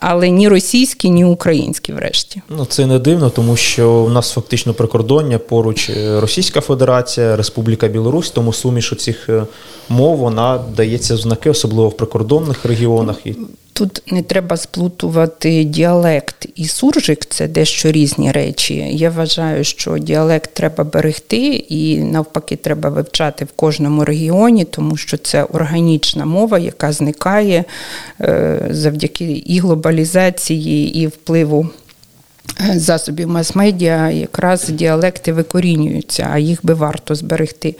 але 0.00 0.30
ні 0.30 0.48
російські, 0.48 1.10
ні 1.10 1.24
українські 1.24 1.92
врешті. 1.92 2.42
Ну, 2.60 2.66
це 2.66 2.86
не 2.86 2.98
дивно, 2.98 3.30
тому 3.30 3.56
що 3.56 3.90
у 3.90 4.08
нас 4.08 4.30
фактично 4.30 4.74
прикордоння 4.74 5.38
поруч 5.38 5.90
е, 5.90 6.20
Російська 6.20 6.60
Федерація, 6.60 7.36
Республіка 7.36 7.88
Білорусь, 7.88 8.30
тому 8.30 8.52
суміш 8.52 8.92
у 8.92 8.96
цих 8.96 9.28
е, 9.28 9.44
мов 9.88 10.16
вона 10.16 10.64
дається 10.76 11.16
знаки, 11.16 11.50
особливо 11.50 11.88
в 11.88 11.96
прикордонних 11.96 12.64
регіонах. 12.64 13.16
Тут 13.72 14.02
не 14.06 14.22
треба 14.22 14.56
сплутувати 14.56 15.64
діалект 15.64 16.46
і 16.54 16.64
суржик, 16.64 17.26
це 17.26 17.48
дещо 17.48 17.92
різні 17.92 18.32
речі. 18.32 18.74
Я 18.90 19.10
вважаю, 19.10 19.64
що 19.64 19.98
діалект 19.98 20.54
треба 20.54 20.84
берегти 20.84 21.46
і 21.68 21.98
навпаки 21.98 22.56
треба 22.56 22.90
вивчати 22.90 23.44
в 23.44 23.48
кожному 23.56 24.04
регіоні, 24.04 24.64
тому 24.64 24.96
що 24.96 25.16
це 25.16 25.42
органічна 25.42 26.24
мова, 26.24 26.58
яка 26.58 26.92
зникає 26.92 27.64
е, 28.20 28.68
завдяки 28.70 29.24
і 29.24 29.60
глобалізації, 29.60 30.98
і 30.98 31.06
впливу 31.06 31.68
засобів 32.74 33.28
мас-медіа 33.28 34.10
якраз 34.10 34.68
діалекти 34.68 35.32
викорінюються, 35.32 36.28
а 36.32 36.38
їх 36.38 36.58
би 36.62 36.74
варто 36.74 37.14
зберегти. 37.14 37.74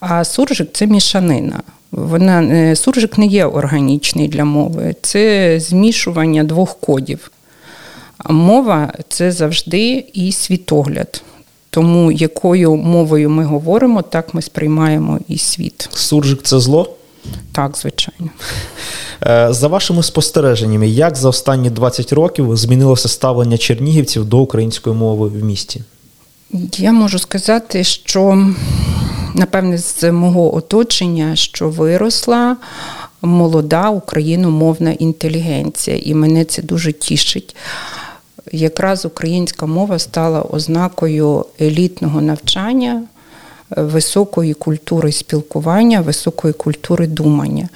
А 0.00 0.24
суржик 0.24 0.68
це 0.72 0.86
мішанина. 0.86 1.62
Вона 1.92 2.42
е, 2.42 2.76
Суржик 2.76 3.18
не 3.18 3.26
є 3.26 3.46
органічний 3.46 4.28
для 4.28 4.44
мови, 4.44 4.94
це 5.02 5.56
змішування 5.60 6.44
двох 6.44 6.80
кодів. 6.80 7.30
Мова 8.28 8.92
це 9.08 9.32
завжди 9.32 10.04
і 10.12 10.32
світогляд. 10.32 11.22
Тому 11.70 12.12
якою 12.12 12.76
мовою 12.76 13.30
ми 13.30 13.44
говоримо, 13.44 14.02
так 14.02 14.34
ми 14.34 14.42
сприймаємо 14.42 15.18
і 15.28 15.38
світ. 15.38 15.88
Суржик 15.92 16.42
це 16.42 16.60
зло? 16.60 16.96
Так, 17.52 17.76
звичайно. 17.76 18.30
Е, 19.26 19.48
за 19.50 19.68
вашими 19.68 20.02
спостереженнями, 20.02 20.88
як 20.88 21.16
за 21.16 21.28
останні 21.28 21.70
20 21.70 22.12
років 22.12 22.56
змінилося 22.56 23.08
ставлення 23.08 23.58
чернігівців 23.58 24.24
до 24.24 24.38
української 24.38 24.96
мови 24.96 25.28
в 25.28 25.44
місті? 25.44 25.82
Я 26.76 26.92
можу 26.92 27.18
сказати, 27.18 27.84
що 27.84 28.48
напевне 29.34 29.78
з 29.78 30.12
мого 30.12 30.54
оточення, 30.54 31.36
що 31.36 31.68
виросла 31.68 32.56
молода 33.22 33.90
україномовна 33.90 34.92
інтелігенція, 34.92 36.00
і 36.02 36.14
мене 36.14 36.44
це 36.44 36.62
дуже 36.62 36.92
тішить. 36.92 37.56
Якраз 38.52 39.04
українська 39.04 39.66
мова 39.66 39.98
стала 39.98 40.42
ознакою 40.42 41.44
елітного 41.60 42.20
навчання 42.20 43.02
високої 43.70 44.54
культури 44.54 45.12
спілкування, 45.12 46.00
високої 46.00 46.54
культури 46.54 47.06
думання. 47.06 47.68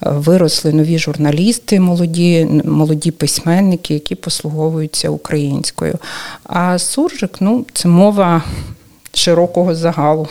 Виросли 0.00 0.72
нові 0.72 0.98
журналісти, 0.98 1.80
молоді, 1.80 2.48
молоді 2.64 3.10
письменники, 3.10 3.94
які 3.94 4.14
послуговуються 4.14 5.10
українською. 5.10 5.98
А 6.44 6.78
суржик 6.78 7.36
ну, 7.40 7.64
це 7.72 7.88
мова 7.88 8.42
широкого 9.12 9.74
загалу. 9.74 10.28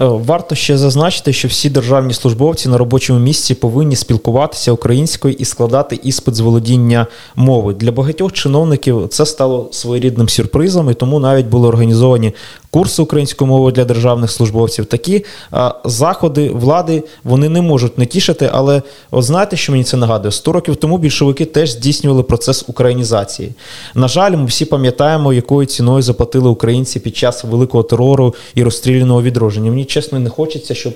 Е, 0.00 0.04
варто 0.04 0.54
ще 0.54 0.78
зазначити, 0.78 1.32
що 1.32 1.48
всі 1.48 1.70
державні 1.70 2.14
службовці 2.14 2.68
на 2.68 2.78
робочому 2.78 3.18
місці 3.18 3.54
повинні 3.54 3.96
спілкуватися 3.96 4.72
українською 4.72 5.34
і 5.34 5.44
складати 5.44 6.00
іспит 6.02 6.34
з 6.34 6.40
володіння 6.40 7.06
мови. 7.36 7.74
Для 7.74 7.92
багатьох 7.92 8.32
чиновників 8.32 9.08
це 9.08 9.26
стало 9.26 9.68
своєрідним 9.72 10.28
сюрпризом, 10.28 10.90
і 10.90 10.94
тому 10.94 11.18
навіть 11.20 11.46
були 11.46 11.68
організовані 11.68 12.32
курси 12.70 13.02
української 13.02 13.50
мови 13.50 13.72
для 13.72 13.84
державних 13.84 14.30
службовців. 14.30 14.86
Такі 14.86 15.24
а, 15.50 15.74
заходи 15.84 16.48
влади 16.48 17.02
вони 17.24 17.48
не 17.48 17.62
можуть 17.62 17.98
не 17.98 18.06
тішити. 18.06 18.50
Але 18.52 18.82
от 19.10 19.24
знаєте, 19.24 19.56
що 19.56 19.72
мені 19.72 19.84
це 19.84 19.96
нагадує? 19.96 20.32
Сто 20.32 20.52
років 20.52 20.76
тому 20.76 20.98
більшовики 20.98 21.44
теж 21.44 21.70
здійснювали 21.70 22.22
процес 22.22 22.64
українізації. 22.68 23.52
На 23.94 24.08
жаль, 24.08 24.36
ми 24.36 24.44
всі 24.44 24.64
пам'ятаємо, 24.64 25.32
якою 25.32 25.66
ціною 25.66 26.02
заплатили 26.02 26.48
українці 26.48 27.00
під 27.00 27.16
час 27.16 27.44
великого 27.44 27.84
терору 27.84 28.34
і 28.54 28.62
розстріляного 28.62 29.22
відродження. 29.22 29.70
Мені 29.70 29.84
чесно 29.84 30.18
не 30.18 30.30
хочеться, 30.30 30.74
щоб 30.74 30.92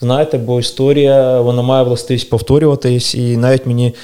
знаєте, 0.00 0.38
бо 0.38 0.60
історія 0.60 1.40
вона 1.40 1.62
має 1.62 1.84
властивість 1.84 2.30
повторюватись, 2.30 3.14
і 3.14 3.36
навіть 3.36 3.66
мені. 3.66 3.94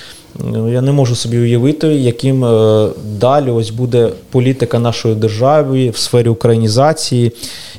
Я 0.68 0.80
не 0.80 0.92
можу 0.92 1.16
собі 1.16 1.38
уявити, 1.38 1.86
яким 1.86 2.44
е, 2.44 2.88
далі 3.04 3.50
ось 3.50 3.70
буде 3.70 4.10
політика 4.30 4.78
нашої 4.78 5.14
держави 5.14 5.90
в 5.90 5.96
сфері 5.96 6.28
українізації 6.28 7.32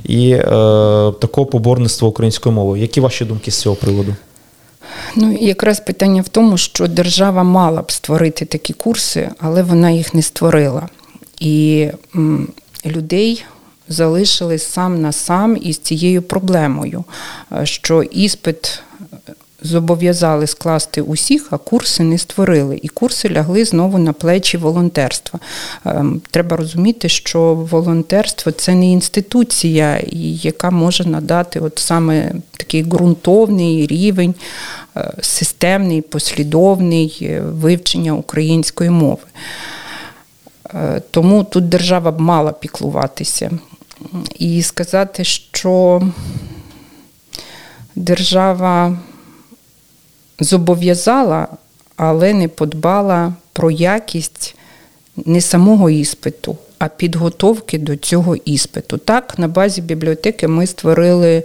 і 0.03 0.31
е, 0.31 0.43
такого 1.19 1.45
поборництва 1.45 2.07
української 2.07 2.55
мови. 2.55 2.79
Які 2.79 3.01
ваші 3.01 3.25
думки 3.25 3.51
з 3.51 3.57
цього 3.57 3.75
приводу? 3.75 4.15
Ну, 5.15 5.37
якраз 5.41 5.79
питання 5.79 6.21
в 6.21 6.27
тому, 6.27 6.57
що 6.57 6.87
держава 6.87 7.43
мала 7.43 7.81
б 7.81 7.91
створити 7.91 8.45
такі 8.45 8.73
курси, 8.73 9.29
але 9.39 9.63
вона 9.63 9.91
їх 9.91 10.13
не 10.13 10.21
створила. 10.21 10.89
І 11.39 11.87
м, 12.15 12.47
людей 12.85 13.43
залишили 13.89 14.59
сам 14.59 15.01
на 15.01 15.11
сам 15.11 15.57
із 15.61 15.77
цією 15.77 16.21
проблемою, 16.21 17.03
е, 17.51 17.65
що 17.65 18.03
іспит 18.03 18.81
зобов'язали 19.61 20.47
скласти 20.47 21.01
усіх, 21.01 21.47
а 21.51 21.57
курси 21.57 22.03
не 22.03 22.17
створили. 22.17 22.79
І 22.83 22.87
курси 22.87 23.29
лягли 23.29 23.65
знову 23.65 23.97
на 23.97 24.13
плечі 24.13 24.57
волонтерства. 24.57 25.39
Ем, 25.85 26.21
треба 26.31 26.57
розуміти, 26.57 27.09
що 27.09 27.55
волонтерство 27.55 28.51
це 28.51 28.75
не 28.75 28.91
інституція, 28.91 30.01
яка 30.43 30.69
може 30.69 31.05
надати 31.05 31.59
от 31.59 31.79
саме 31.79 32.31
такий 32.57 32.83
ґрунтовний 32.83 33.87
рівень, 33.87 34.35
е, 34.97 35.13
системний, 35.21 36.01
послідовний 36.01 37.17
е, 37.21 37.41
вивчення 37.41 38.13
української 38.13 38.89
мови. 38.89 39.23
Е, 40.73 41.01
тому 41.11 41.43
тут 41.43 41.69
держава 41.69 42.11
б 42.11 42.21
мала 42.21 42.51
піклуватися. 42.51 43.51
І 44.39 44.61
сказати, 44.61 45.23
що 45.23 46.01
держава 47.95 48.97
зобов'язала, 50.39 51.47
але 51.95 52.33
не 52.33 52.47
подбала 52.47 53.33
про 53.53 53.71
якість 53.71 54.55
не 55.25 55.41
самого 55.41 55.89
іспиту, 55.89 56.57
а 56.79 56.87
підготовки 56.87 57.77
до 57.77 57.95
цього 57.95 58.35
іспиту. 58.35 58.97
Так, 58.97 59.39
на 59.39 59.47
базі 59.47 59.81
бібліотеки 59.81 60.47
ми 60.47 60.67
створили 60.67 61.43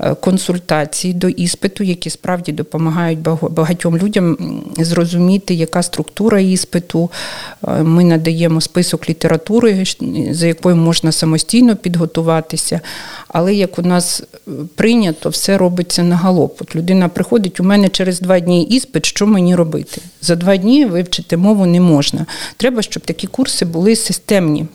Е, 0.00 0.14
консультації 0.14 1.14
до 1.14 1.28
іспиту, 1.28 1.84
які 1.84 2.10
справді 2.10 2.52
допомагають 2.52 3.18
багатьом 3.50 3.98
людям 3.98 4.36
зрозуміти, 4.78 5.54
яка 5.54 5.82
структура 5.82 6.40
іспиту. 6.40 7.10
Е, 7.68 7.82
ми 7.82 8.04
надаємо 8.04 8.60
список 8.60 9.08
літератури, 9.08 9.84
за 10.30 10.46
якою 10.46 10.76
можна 10.76 11.12
самостійно 11.12 11.76
підготуватися. 11.76 12.80
Але 13.28 13.54
як 13.54 13.78
у 13.78 13.82
нас 13.82 14.22
е, 14.22 14.50
прийнято, 14.74 15.28
все 15.28 15.58
робиться 15.58 16.02
на 16.02 16.16
галоп. 16.16 16.62
От 16.62 16.76
Людина 16.76 17.08
приходить, 17.08 17.60
у 17.60 17.64
мене 17.64 17.88
через 17.88 18.20
два 18.20 18.40
дні 18.40 18.62
іспит, 18.62 19.06
що 19.06 19.26
мені 19.26 19.54
робити? 19.54 20.00
За 20.22 20.36
два 20.36 20.56
дні 20.56 20.84
вивчити 20.84 21.36
мову 21.36 21.66
не 21.66 21.80
можна. 21.80 22.26
Треба, 22.56 22.82
щоб 22.82 23.02
такі 23.02 23.26
курси 23.26 23.64
були 23.64 23.96
системні. 23.96 24.66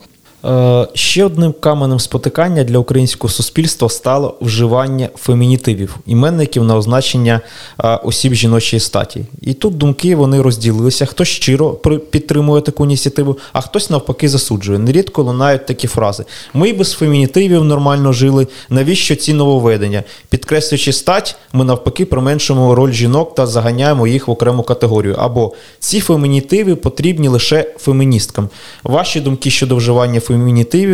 Е, 0.44 0.86
ще 0.94 1.24
одним 1.24 1.54
каменем 1.60 2.00
спотикання 2.00 2.64
для 2.64 2.78
українського 2.78 3.32
суспільства 3.32 3.88
стало 3.88 4.36
вживання 4.40 5.08
фемінітивів, 5.16 5.96
іменників 6.06 6.64
на 6.64 6.76
означення 6.76 7.40
е, 7.84 7.96
осіб 7.96 8.34
жіночої 8.34 8.80
статі. 8.80 9.24
І 9.42 9.54
тут 9.54 9.78
думки 9.78 10.16
вони 10.16 10.42
розділилися. 10.42 11.06
Хтось 11.06 11.28
щиро 11.28 11.70
підтримує 12.10 12.62
таку 12.62 12.84
ініціативу, 12.84 13.38
а 13.52 13.60
хтось 13.60 13.90
навпаки 13.90 14.28
засуджує. 14.28 14.78
Нерідко 14.78 15.22
лунають 15.22 15.66
такі 15.66 15.86
фрази: 15.86 16.24
ми 16.54 16.68
і 16.68 16.72
без 16.72 16.92
фемінітивів 16.92 17.64
нормально 17.64 18.12
жили. 18.12 18.46
Навіщо 18.70 19.16
ці 19.16 19.32
нововведення? 19.32 20.02
Підкреслюючи 20.28 20.92
стать, 20.92 21.36
ми 21.52 21.64
навпаки 21.64 22.04
применшуємо 22.04 22.74
роль 22.74 22.92
жінок 22.92 23.34
та 23.34 23.46
заганяємо 23.46 24.06
їх 24.06 24.28
в 24.28 24.30
окрему 24.30 24.62
категорію. 24.62 25.16
Або 25.18 25.52
ці 25.78 26.00
фемінітиви 26.00 26.74
потрібні 26.74 27.28
лише 27.28 27.74
феміністкам. 27.78 28.48
Ваші 28.84 29.20
думки 29.20 29.50
щодо 29.50 29.76
вживання 29.76 30.20
фемінітивів, 30.20 30.29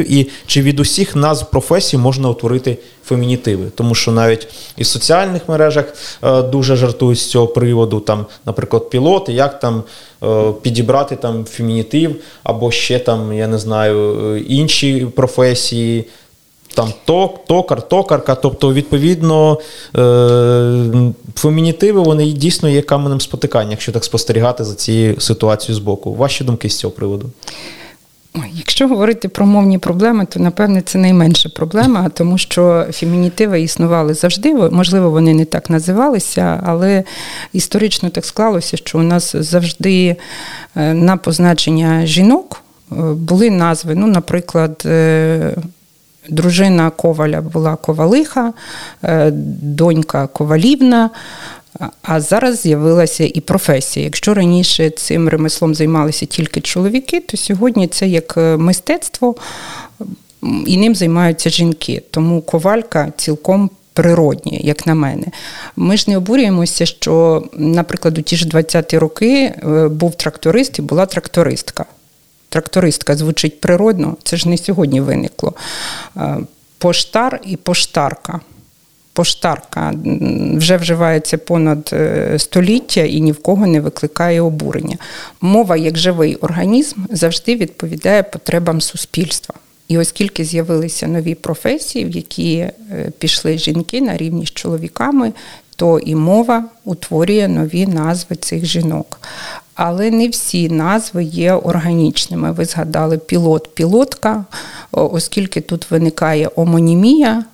і 0.08 0.28
чи 0.46 0.62
від 0.62 0.80
усіх 0.80 1.16
назв 1.16 1.50
професій 1.50 1.98
можна 1.98 2.28
утворити 2.28 2.78
фемінітиви? 3.04 3.66
Тому 3.74 3.94
що 3.94 4.12
навіть 4.12 4.48
і 4.76 4.82
в 4.82 4.86
соціальних 4.86 5.48
мережах 5.48 5.94
е, 6.22 6.42
дуже 6.42 6.76
жартують 6.76 7.18
з 7.18 7.26
цього 7.26 7.46
приводу, 7.46 8.00
там, 8.00 8.26
наприклад, 8.46 8.90
пілоти, 8.90 9.32
як 9.32 9.60
там 9.60 9.82
е, 10.22 10.52
підібрати 10.62 11.16
там 11.16 11.44
фемінітив, 11.44 12.16
або 12.42 12.70
ще 12.70 12.98
там, 12.98 13.32
я 13.32 13.48
не 13.48 13.58
знаю, 13.58 14.34
е, 14.34 14.40
інші 14.40 15.06
професії. 15.16 16.04
Там 16.74 16.92
ток, 17.04 17.46
токар, 17.46 17.88
токарка, 17.88 18.34
тобто, 18.34 18.72
відповідно, 18.72 19.58
фемінітиви 21.34 22.00
вони 22.00 22.32
дійсно 22.32 22.68
є 22.68 22.82
каменем 22.82 23.20
спотикання, 23.20 23.70
якщо 23.70 23.92
так 23.92 24.04
спостерігати 24.04 24.64
за 24.64 24.74
цією 24.74 25.20
ситуацією 25.20 25.74
з 25.74 25.84
боку. 25.84 26.14
Ваші 26.14 26.44
думки 26.44 26.68
з 26.68 26.78
цього 26.78 26.90
приводу? 26.90 27.30
Якщо 28.54 28.88
говорити 28.88 29.28
про 29.28 29.46
мовні 29.46 29.78
проблеми, 29.78 30.26
то 30.26 30.40
напевне 30.40 30.82
це 30.82 30.98
найменша 30.98 31.48
проблема, 31.48 32.08
тому 32.08 32.38
що 32.38 32.86
фемінітиви 32.92 33.60
існували 33.60 34.14
завжди. 34.14 34.54
Можливо, 34.54 35.10
вони 35.10 35.34
не 35.34 35.44
так 35.44 35.70
називалися, 35.70 36.60
але 36.66 37.04
історично 37.52 38.10
так 38.10 38.24
склалося, 38.24 38.76
що 38.76 38.98
у 38.98 39.02
нас 39.02 39.36
завжди 39.36 40.16
е, 40.76 40.94
на 40.94 41.16
позначення 41.16 42.06
жінок 42.06 42.62
е, 42.92 42.94
були 43.12 43.50
назви. 43.50 43.94
Ну, 43.94 44.06
наприклад, 44.06 44.82
е, 44.86 45.54
дружина 46.28 46.90
Коваля 46.90 47.40
була 47.40 47.76
Ковалиха, 47.76 48.52
донька 49.62 50.26
Ковалівна. 50.26 51.10
А 52.02 52.20
зараз 52.20 52.60
з'явилася 52.60 53.24
і 53.24 53.40
професія. 53.40 54.04
Якщо 54.04 54.34
раніше 54.34 54.90
цим 54.90 55.28
ремеслом 55.28 55.74
займалися 55.74 56.26
тільки 56.26 56.60
чоловіки, 56.60 57.20
то 57.20 57.36
сьогодні 57.36 57.88
це 57.88 58.08
як 58.08 58.34
е, 58.36 58.56
мистецтво 58.56 59.34
і 60.66 60.76
ним 60.76 60.94
займаються 60.94 61.50
жінки. 61.50 62.02
Тому 62.10 62.42
ковалька 62.42 63.12
цілком 63.16 63.70
природні, 63.92 64.60
як 64.64 64.86
на 64.86 64.94
мене. 64.94 65.26
Ми 65.76 65.96
ж 65.96 66.04
не 66.08 66.16
обурюємося, 66.16 66.86
що, 66.86 67.44
наприклад, 67.52 68.18
у 68.18 68.22
ті 68.22 68.36
ж 68.36 68.48
20-ті 68.48 68.98
роки 68.98 69.36
е, 69.44 69.88
був 69.88 70.14
тракторист 70.14 70.78
і 70.78 70.82
була 70.82 71.06
трактористка. 71.06 71.84
Трактористка 72.48 73.16
звучить 73.16 73.60
природно, 73.60 74.16
це 74.22 74.36
ж 74.36 74.48
не 74.48 74.58
сьогодні 74.58 75.00
виникло. 75.00 75.54
Е, 76.16 76.36
поштар 76.78 77.40
і 77.46 77.56
поштарка 77.56 78.40
поштарка 79.16 79.94
вже 80.54 80.76
вживається 80.76 81.38
понад 81.38 81.90
е, 81.92 82.34
століття 82.38 83.00
і 83.00 83.20
ні 83.20 83.32
в 83.32 83.42
кого 83.42 83.66
не 83.66 83.80
викликає 83.80 84.40
обурення. 84.40 84.96
Мова 85.40 85.76
як 85.76 85.98
живий 85.98 86.36
організм 86.36 87.00
завжди 87.10 87.56
відповідає 87.56 88.22
потребам 88.22 88.80
суспільства. 88.80 89.54
І 89.88 89.98
оскільки 89.98 90.44
з'явилися 90.44 91.06
нові 91.06 91.34
професії, 91.34 92.04
в 92.04 92.10
які 92.10 92.56
е, 92.56 92.72
пішли 93.18 93.58
жінки 93.58 94.00
на 94.00 94.16
рівні 94.16 94.46
з 94.46 94.50
чоловіками, 94.50 95.32
то 95.76 95.98
і 95.98 96.14
мова 96.14 96.64
утворює 96.84 97.48
нові 97.48 97.86
назви 97.86 98.36
цих 98.36 98.64
жінок. 98.64 99.20
Але 99.74 100.10
не 100.10 100.28
всі 100.28 100.68
назви 100.68 101.24
є 101.24 101.52
органічними. 101.52 102.52
Ви 102.52 102.64
згадали 102.64 103.16
пілот-пілотка, 103.16 104.44
оскільки 104.90 105.60
тут 105.60 105.90
виникає 105.90 106.50
омонімія, 106.56 107.44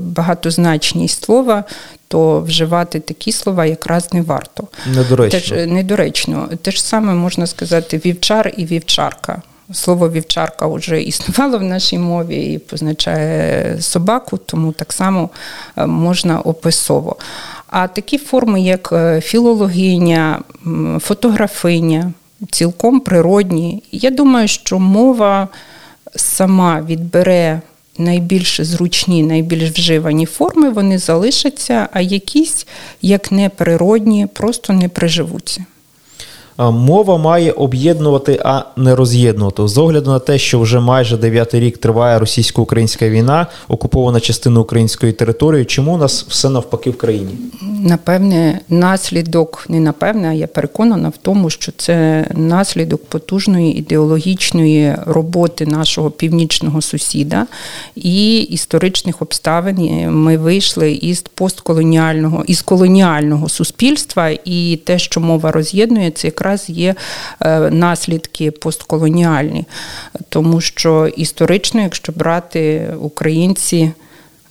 багатозначність 0.00 1.24
слова, 1.24 1.64
то 2.08 2.40
вживати 2.40 3.00
такі 3.00 3.32
слова 3.32 3.66
якраз 3.66 4.12
не 4.12 4.22
варто. 4.22 4.68
Недоречно. 4.94 5.40
Теж 5.40 5.68
недоречно. 5.68 6.48
Те 6.62 6.70
ж 6.70 6.84
саме 6.84 7.14
можна 7.14 7.46
сказати 7.46 8.00
вівчар 8.04 8.52
і 8.56 8.64
вівчарка. 8.64 9.42
Слово 9.72 10.10
вівчарка 10.10 10.66
вже 10.66 11.02
існувало 11.02 11.58
в 11.58 11.62
нашій 11.62 11.98
мові 11.98 12.52
і 12.52 12.58
позначає 12.58 13.76
собаку, 13.80 14.36
тому 14.36 14.72
так 14.72 14.92
само 14.92 15.30
е, 15.76 15.86
можна 15.86 16.40
описово. 16.40 17.16
А 17.66 17.88
такі 17.88 18.18
форми, 18.18 18.60
як 18.60 18.88
е, 18.92 19.20
філологиня, 19.20 20.42
фотографиня, 21.00 22.12
цілком 22.50 23.00
природні. 23.00 23.82
Я 23.92 24.10
думаю, 24.10 24.48
що 24.48 24.78
мова 24.78 25.48
сама 26.16 26.80
відбере 26.80 27.60
найбільш 27.98 28.60
зручні, 28.60 29.22
найбільш 29.22 29.70
вживані 29.70 30.26
форми, 30.26 30.70
вони 30.70 30.98
залишаться, 30.98 31.88
а 31.92 32.00
якісь, 32.00 32.66
як 33.02 33.32
неприродні, 33.32 34.26
просто 34.32 34.72
не 34.72 34.88
приживуться. 34.88 35.64
Мова 36.68 37.18
має 37.18 37.52
об'єднувати, 37.52 38.40
а 38.44 38.62
не 38.76 38.94
роз'єднувати. 38.94 39.68
З 39.68 39.78
огляду 39.78 40.10
на 40.10 40.18
те, 40.18 40.38
що 40.38 40.60
вже 40.60 40.80
майже 40.80 41.16
дев'ятий 41.16 41.60
рік 41.60 41.78
триває 41.78 42.18
російсько-українська 42.18 43.08
війна, 43.08 43.46
окупована 43.68 44.20
частина 44.20 44.60
української 44.60 45.12
території. 45.12 45.64
Чому 45.64 45.94
у 45.94 45.96
нас 45.96 46.26
все 46.28 46.48
навпаки 46.48 46.90
в 46.90 46.98
країні? 46.98 47.30
Напевне, 47.82 48.60
наслідок 48.68 49.64
не 49.68 49.80
напевне, 49.80 50.28
а 50.28 50.32
я 50.32 50.46
переконана 50.46 51.08
в 51.08 51.16
тому, 51.16 51.50
що 51.50 51.72
це 51.72 52.26
наслідок 52.34 53.04
потужної 53.04 53.78
ідеологічної 53.78 54.94
роботи 55.06 55.66
нашого 55.66 56.10
північного 56.10 56.82
сусіда 56.82 57.46
і 57.94 58.40
історичних 58.40 59.22
обставин. 59.22 60.10
Ми 60.10 60.36
вийшли 60.36 60.92
із 60.92 61.20
постколоніального 61.20 62.44
із 62.46 62.62
колоніального 62.62 63.48
суспільства, 63.48 64.30
і 64.44 64.80
те, 64.84 64.98
що 64.98 65.20
мова 65.20 65.52
роз'єднує, 65.52 66.10
це 66.10 66.28
якраз 66.28 66.64
є 66.68 66.94
е, 67.40 67.70
наслідки 67.70 68.50
постколоніальні, 68.50 69.64
тому 70.28 70.60
що 70.60 71.06
історично, 71.16 71.82
якщо 71.82 72.12
брати 72.12 72.94
українці. 73.00 73.92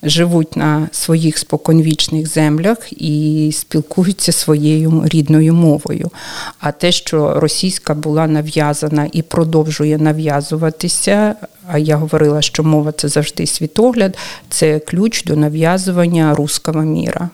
Живуть 0.04 0.56
на 0.56 0.90
своїх 0.92 1.38
споконвічних 1.38 2.28
землях 2.28 2.78
і 2.92 3.52
спілкуються 3.54 4.32
своєю 4.32 5.04
рідною 5.06 5.54
мовою. 5.54 6.12
А 6.60 6.72
те, 6.72 6.92
що 6.92 7.40
російська 7.40 7.94
була 7.94 8.28
нав'язана 8.28 9.10
і 9.12 9.22
продовжує 9.22 9.98
нав'язуватися, 9.98 11.36
а 11.68 11.78
я 11.78 11.96
говорила, 11.96 12.42
що 12.42 12.64
мова 12.64 12.92
це 12.92 13.08
завжди 13.08 13.48
світогляд, 13.48 14.18
це 14.50 14.80
ключ 14.80 15.24
до 15.24 15.36
нав'язування 15.36 16.36
руского 16.36 16.82
міра. 16.82 17.30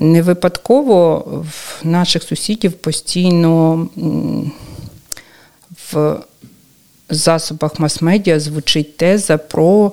Не 0.00 0.22
випадково 0.22 1.18
в 1.50 1.86
наших 1.86 2.22
сусідів 2.22 2.72
постійно 2.72 3.88
в 5.92 6.16
засобах 7.08 7.78
мас-медіа 7.78 8.40
звучить 8.40 8.96
теза 8.96 9.38
про 9.38 9.92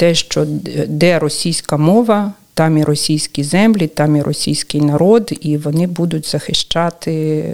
те, 0.00 0.14
що 0.14 0.46
де 0.88 1.18
російська 1.18 1.76
мова, 1.76 2.32
там 2.54 2.78
і 2.78 2.84
російські 2.84 3.44
землі, 3.44 3.86
там 3.86 4.16
і 4.16 4.22
російський 4.22 4.80
народ, 4.80 5.32
і 5.40 5.56
вони 5.56 5.86
будуть 5.86 6.26
захищати 6.26 7.44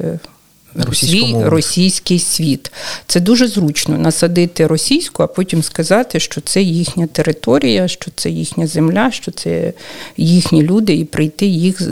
свій 0.93 1.37
російський 1.45 2.19
світ. 2.19 2.73
Це 3.07 3.21
дуже 3.21 3.49
зручно 3.49 3.99
насадити 3.99 4.67
російську, 4.67 5.23
а 5.23 5.27
потім 5.27 5.63
сказати, 5.63 6.21
що 6.21 6.41
це 6.41 6.63
їхня 6.63 7.07
територія, 7.07 7.89
що 7.89 8.11
це 8.15 8.31
їхня 8.31 8.67
земля, 8.67 9.11
що 9.11 9.31
це 9.31 9.73
їхні 10.17 10.63
люди, 10.63 10.95
і 10.95 11.05
прийти 11.05 11.47
їх 11.47 11.83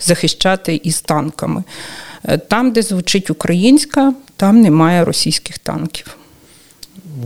захищати 0.00 0.80
із 0.84 1.00
танками. 1.00 1.64
Е, 2.24 2.38
там, 2.38 2.72
де 2.72 2.82
звучить 2.82 3.30
українська, 3.30 4.14
там 4.36 4.60
немає 4.60 5.04
російських 5.04 5.58
танків. 5.58 6.16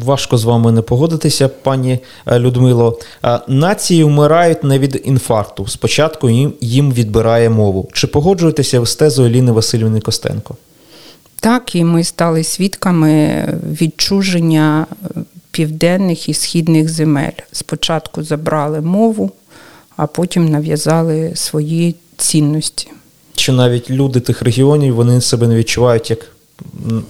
Важко 0.05 0.39
з 0.39 0.45
вами 0.45 0.73
не 0.73 0.83
погодитися, 0.83 1.49
пані 1.49 1.99
е, 2.27 2.39
Людмило. 2.39 2.99
Е, 3.25 3.41
нації 3.49 4.05
вмирають 4.05 4.65
не 4.65 4.79
від 4.79 5.03
інфаркту. 5.05 5.67
Спочатку 5.67 6.31
їм 6.31 6.53
їм 6.61 6.93
відбирає 6.93 7.51
мову. 7.51 7.89
Чи 7.93 8.07
погоджуєтеся 8.07 8.81
ви 8.81 8.87
з 8.87 8.97
тезою 8.97 9.29
Ліни 9.29 9.53
Васильівни 9.53 10.01
Костенко? 10.01 10.57
Так, 11.41 11.75
і 11.75 11.85
ми 11.85 12.05
стали 12.05 12.45
свідками 12.45 13.45
відчуження 13.81 14.87
е, 15.17 15.21
південних 15.51 16.29
і 16.29 16.35
східних 16.35 16.89
земель. 16.89 17.39
Спочатку 17.53 18.23
забрали 18.23 18.81
мову, 18.81 19.31
а 19.97 20.07
потім 20.07 20.49
нав'язали 20.49 21.33
свої 21.35 21.95
цінності. 22.17 22.89
Чи 23.35 23.53
навіть 23.53 23.91
люди 23.91 24.21
тих 24.21 24.43
регіонів 24.43 24.95
вони 24.95 25.21
себе 25.21 25.49
не 25.49 25.57
відчувають 25.57 26.11
як 26.11 26.36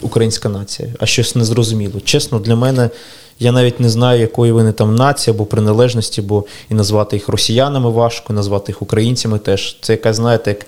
українська 0.01 0.49
нація, 0.49 0.89
а 1.01 1.07
щось 1.07 1.37
незрозуміло. 1.37 2.01
Чесно, 2.01 2.39
для 2.39 2.57
мене 2.57 2.91
я 3.39 3.53
навіть 3.53 3.81
не 3.81 3.89
знаю, 3.91 4.21
якої 4.21 4.53
вони 4.53 4.73
там 4.73 4.95
нації 4.95 5.35
або 5.35 5.47
приналежності, 5.47 6.23
бо 6.23 6.45
і 6.71 6.75
назвати 6.75 7.17
їх 7.17 7.29
росіянами 7.29 7.91
важко, 7.91 8.33
і 8.33 8.37
назвати 8.37 8.73
їх 8.73 8.83
українцями 8.83 9.39
теж. 9.39 9.77
Це 9.81 9.93
якась, 9.93 10.17
знаєте, 10.17 10.51
як 10.51 10.67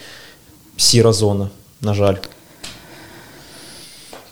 сіра 0.76 1.12
зона, 1.12 1.48
на 1.82 1.94
жаль. 1.94 2.16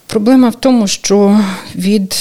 Проблема 0.06 0.48
в 0.48 0.54
тому, 0.54 0.86
що 0.86 1.40
від 1.74 2.16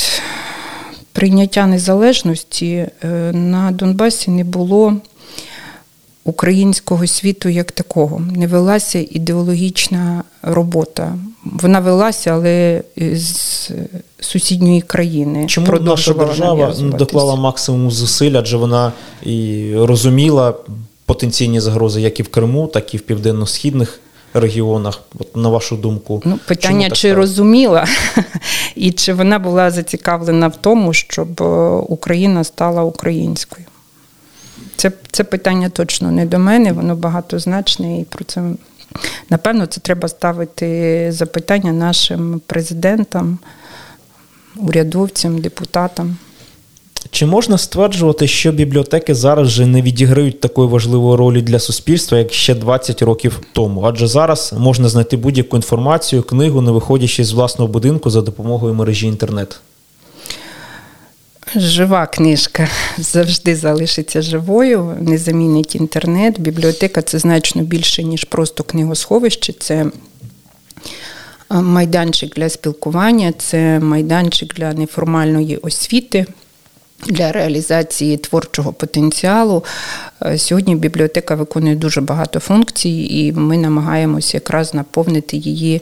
прийняття 1.11 1.67
незалежності 1.67 2.87
е, 3.03 3.07
на 3.33 3.71
Донбасі 3.71 4.31
не 4.31 4.43
було 4.43 4.97
українського 6.23 7.07
світу 7.07 7.49
як 7.49 7.71
такого. 7.71 8.19
Не 8.19 8.47
велася 8.47 8.99
ідеологічна 9.09 10.23
робота. 10.41 11.17
Вона 11.45 11.79
велася, 11.79 12.31
але 12.31 12.81
з 12.97 13.71
сусідньої 14.19 14.81
країни. 14.81 15.45
Чому 15.47 15.79
наша 15.79 16.13
держава 16.13 16.73
доклала 16.79 17.35
максимум 17.35 17.91
зусиль, 17.91 18.33
адже 18.35 18.57
вона 18.57 18.91
і 19.23 19.71
розуміла 19.75 20.53
потенційні 21.05 21.59
загрози 21.59 22.01
як 22.01 22.19
і 22.19 22.23
в 22.23 22.27
Криму, 22.27 22.67
так 22.67 22.93
і 22.93 22.97
в 22.97 23.01
південно-східних 23.01 23.99
регіонах. 24.33 25.01
От 25.19 25.35
на 25.35 25.49
вашу 25.49 25.77
думку, 25.77 26.21
ну 26.25 26.39
питання 26.47 26.89
чи 26.89 27.09
так? 27.09 27.17
розуміла, 27.17 27.85
і 28.75 28.91
чи 28.91 29.13
вона 29.13 29.39
була 29.39 29.71
зацікавлена 29.71 30.47
в 30.47 30.55
тому, 30.55 30.93
щоб 30.93 31.41
Україна 31.87 32.43
стала 32.43 32.83
українською? 32.83 33.65
Це 34.75 34.91
це 35.11 35.23
питання 35.23 35.69
точно 35.69 36.11
не 36.11 36.25
до 36.25 36.39
мене, 36.39 36.71
воно 36.71 36.95
багатозначне, 36.95 37.99
і 37.99 38.03
про 38.03 38.23
це 38.23 38.41
напевно 39.29 39.65
це 39.65 39.81
треба 39.81 40.07
ставити 40.07 41.07
запитання 41.11 41.73
нашим 41.73 42.41
президентам, 42.47 43.39
урядовцям, 44.57 45.37
депутатам. 45.37 46.17
Чи 47.11 47.25
можна 47.25 47.57
стверджувати, 47.57 48.27
що 48.27 48.51
бібліотеки 48.51 49.15
зараз 49.15 49.47
вже 49.47 49.65
не 49.65 49.81
відіграють 49.81 50.39
такої 50.39 50.69
важливої 50.69 51.17
ролі 51.17 51.41
для 51.41 51.59
суспільства, 51.59 52.17
як 52.17 52.33
ще 52.33 52.55
20 52.55 53.01
років 53.01 53.41
тому? 53.53 53.81
Адже 53.83 54.07
зараз 54.07 54.53
можна 54.57 54.89
знайти 54.89 55.17
будь-яку 55.17 55.55
інформацію, 55.55 56.23
книгу, 56.23 56.61
не 56.61 56.71
виходячи 56.71 57.23
з 57.23 57.31
власного 57.31 57.71
будинку 57.71 58.09
за 58.09 58.21
допомогою 58.21 58.73
мережі 58.73 59.07
інтернет? 59.07 59.59
Жива 61.55 62.05
книжка 62.05 62.67
завжди 62.97 63.55
залишиться 63.55 64.21
живою, 64.21 64.97
не 65.01 65.17
замінить 65.17 65.75
інтернет. 65.75 66.39
Бібліотека 66.39 67.01
це 67.01 67.19
значно 67.19 67.61
більше, 67.61 68.03
ніж 68.03 68.23
просто 68.23 68.63
книгосховище. 68.63 69.53
Це 69.53 69.85
майданчик 71.49 72.35
для 72.35 72.49
спілкування, 72.49 73.33
це 73.37 73.79
майданчик 73.79 74.53
для 74.53 74.73
неформальної 74.73 75.57
освіти. 75.57 76.25
Для 77.07 77.31
реалізації 77.31 78.17
творчого 78.17 78.73
потенціалу 78.73 79.63
сьогодні 80.37 80.75
бібліотека 80.75 81.35
виконує 81.35 81.75
дуже 81.75 82.01
багато 82.01 82.39
функцій, 82.39 83.07
і 83.09 83.31
ми 83.31 83.57
намагаємося 83.57 84.37
якраз 84.37 84.73
наповнити 84.73 85.37
її 85.37 85.81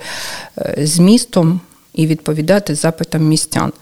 е, 0.58 0.76
змістом 0.78 1.62
і 1.94 2.08
відповідати 2.08 2.76
запитам 2.76 3.28
містян. 3.28 3.74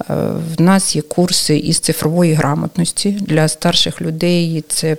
Е, 0.00 0.14
в 0.56 0.60
нас 0.60 0.96
є 0.96 1.02
курси 1.02 1.58
із 1.58 1.78
цифрової 1.78 2.32
грамотності 2.32 3.10
для 3.10 3.48
старших 3.48 4.02
людей. 4.02 4.64
Це 4.68 4.96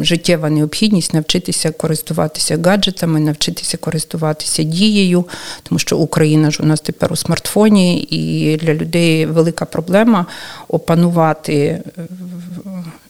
життєва 0.00 0.50
необхідність 0.50 1.14
навчитися 1.14 1.70
користуватися 1.70 2.58
гаджетами, 2.64 3.20
навчитися 3.20 3.76
користуватися 3.76 4.62
дією, 4.62 5.24
тому 5.62 5.78
що 5.78 5.98
Україна 5.98 6.50
ж 6.50 6.62
у 6.62 6.66
нас 6.66 6.80
тепер 6.80 7.12
у 7.12 7.16
смартфоні, 7.16 8.02
і 8.02 8.56
для 8.56 8.74
людей 8.74 9.26
велика 9.26 9.64
проблема 9.64 10.26
опанувати 10.68 11.54
е, 11.56 11.82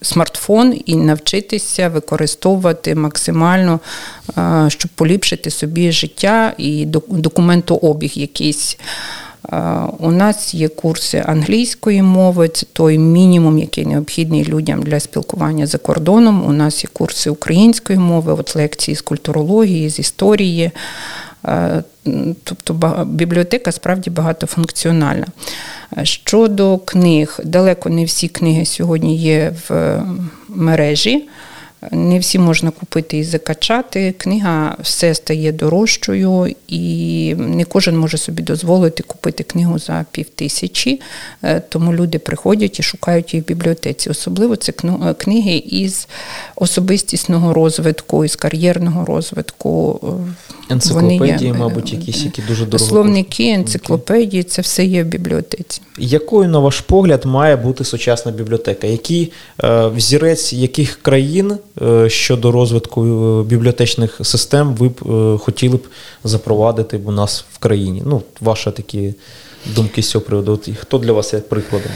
смартфон 0.03 0.81
і 0.87 0.97
навчитися 0.97 1.89
використовувати 1.89 2.95
максимально, 2.95 3.81
е, 4.39 4.67
щоб 4.69 4.91
поліпшити 4.95 5.51
собі 5.51 5.93
життя 5.93 6.55
і 6.59 6.87
документообіг 7.09 8.13
якийсь. 8.15 8.79
У 9.99 10.11
нас 10.11 10.55
є 10.55 10.69
курси 10.69 11.23
англійської 11.27 12.03
мови, 12.03 12.49
це 12.49 12.67
той 12.73 12.99
мінімум, 12.99 13.59
який 13.59 13.87
необхідний 13.87 14.45
людям 14.45 14.83
для 14.83 15.01
спілкування 15.01 15.67
за 15.67 15.79
кордоном. 15.79 16.47
У 16.47 16.53
нас 16.53 16.85
є 16.85 16.91
курси 16.93 17.31
української 17.31 17.99
мови, 17.99 18.33
от 18.33 18.57
лекції 18.57 18.95
з 18.95 19.01
культурології, 19.01 19.91
з 19.91 19.99
історії. 19.99 20.71
Тобто 22.45 23.07
бібліотека 23.07 23.73
справді 23.73 24.11
багатофункціональна. 24.11 25.27
Щодо 26.03 26.79
книг, 26.79 27.41
далеко 27.45 27.89
не 27.91 28.05
всі 28.05 28.29
книги 28.29 28.65
сьогодні 28.65 29.17
є 29.17 29.53
в 29.69 30.03
мережі. 30.49 31.29
Не 31.93 32.19
всі 32.19 32.39
можна 32.39 32.71
купити 32.71 33.19
і 33.19 33.25
закачати. 33.25 34.15
Книга 34.19 34.77
все 34.83 35.15
стає 35.15 35.53
дорожчою, 35.53 36.55
і 36.69 37.35
не 37.39 37.65
кожен 37.65 37.99
може 37.99 38.19
собі 38.19 38.43
дозволити 38.43 39.03
купити 39.03 39.43
книгу 39.45 39.79
за 39.79 40.05
пів 40.11 40.27
тисячі, 40.29 41.01
е, 41.43 41.61
тому 41.69 41.95
люди 41.95 42.19
приходять 42.19 42.81
і 42.81 42.83
шукають 42.83 43.35
її 43.35 43.43
в 43.43 43.47
бібліотеці. 43.47 44.11
Особливо 44.11 44.57
це 44.57 44.73
е, 44.85 45.15
книги 45.15 45.57
із 45.57 46.09
особистісного 46.57 47.55
розвитку, 47.55 48.25
із 48.25 48.37
кар'єрного 48.37 49.05
розвитку. 49.05 50.01
Енциклопедії, 50.71 51.53
мабуть, 51.53 51.93
якісь 51.93 52.25
які 52.25 52.43
дуже 52.43 52.65
дорого. 52.65 52.91
Словники, 52.91 53.49
енциклопедії 53.49 54.43
це 54.43 54.63
все 54.63 54.85
є 54.85 55.03
в 55.03 55.07
бібліотеці. 55.07 55.81
Якою, 55.99 56.49
на 56.49 56.59
ваш 56.59 56.81
погляд, 56.81 57.25
має 57.25 57.57
бути 57.57 57.85
сучасна 57.85 58.33
бібліотека? 58.33 58.87
Який 58.87 59.33
е, 59.65 59.87
взірець 59.87 60.53
яких 60.53 60.99
країн 61.03 61.53
е, 61.53 61.59
щодо 62.09 62.53
розвитку 62.53 63.05
е, 63.07 63.45
бібліотечних 63.45 64.21
систем 64.23 64.75
ви 64.75 64.89
б 64.89 65.01
е, 65.11 65.39
хотіли 65.39 65.77
б 65.77 65.87
запровадити 66.25 67.01
у 67.05 67.11
нас 67.11 67.45
в 67.53 67.59
країні? 67.59 68.03
Ну, 68.07 68.23
ваші 68.41 68.71
такі. 68.71 69.15
Думки 69.75 70.03
з 70.03 70.11
цього 70.11 70.25
приводу. 70.25 70.53
От, 70.53 70.69
Хто 70.81 70.99
для 70.99 71.13
вас 71.13 71.35
є 71.35 71.41
прикладом? 71.41 71.93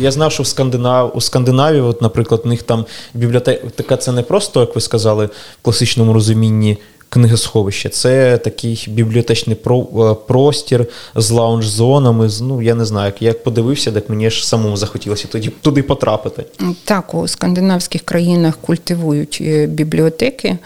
Я 0.00 0.10
знав, 0.10 0.32
що 0.32 0.42
в 0.42 0.46
Скандинав... 0.46 1.12
у 1.14 1.20
Скандинавії, 1.20 1.82
от, 1.82 2.02
наприклад, 2.02 2.42
у 2.44 2.48
них 2.48 2.62
там 2.62 2.86
бібліотека 3.14 3.96
це 3.96 4.12
не 4.12 4.22
просто, 4.22 4.60
як 4.60 4.74
ви 4.74 4.80
сказали, 4.80 5.26
в 5.26 5.62
класичному 5.62 6.12
розумінні 6.12 6.78
книгосховище. 7.12 7.88
Це 7.88 8.38
такий 8.38 8.86
бібліотечний 8.88 9.56
е, 9.66 10.14
простір 10.26 10.86
з 11.14 11.30
лаунж-зонами. 11.30 12.42
Ну 12.42 12.62
я 12.62 12.74
не 12.74 12.84
знаю, 12.84 13.12
як 13.20 13.44
подивився, 13.44 13.92
так 13.92 14.08
мені 14.08 14.30
ж 14.30 14.48
самому 14.48 14.76
захотілося 14.76 15.28
тоді 15.28 15.48
туди 15.48 15.82
потрапити. 15.82 16.44
Так, 16.84 17.14
у 17.14 17.28
скандинавських 17.28 18.02
країнах 18.02 18.58
культивують 18.60 19.38
е, 19.40 19.66
бібліотеки. 19.66 20.58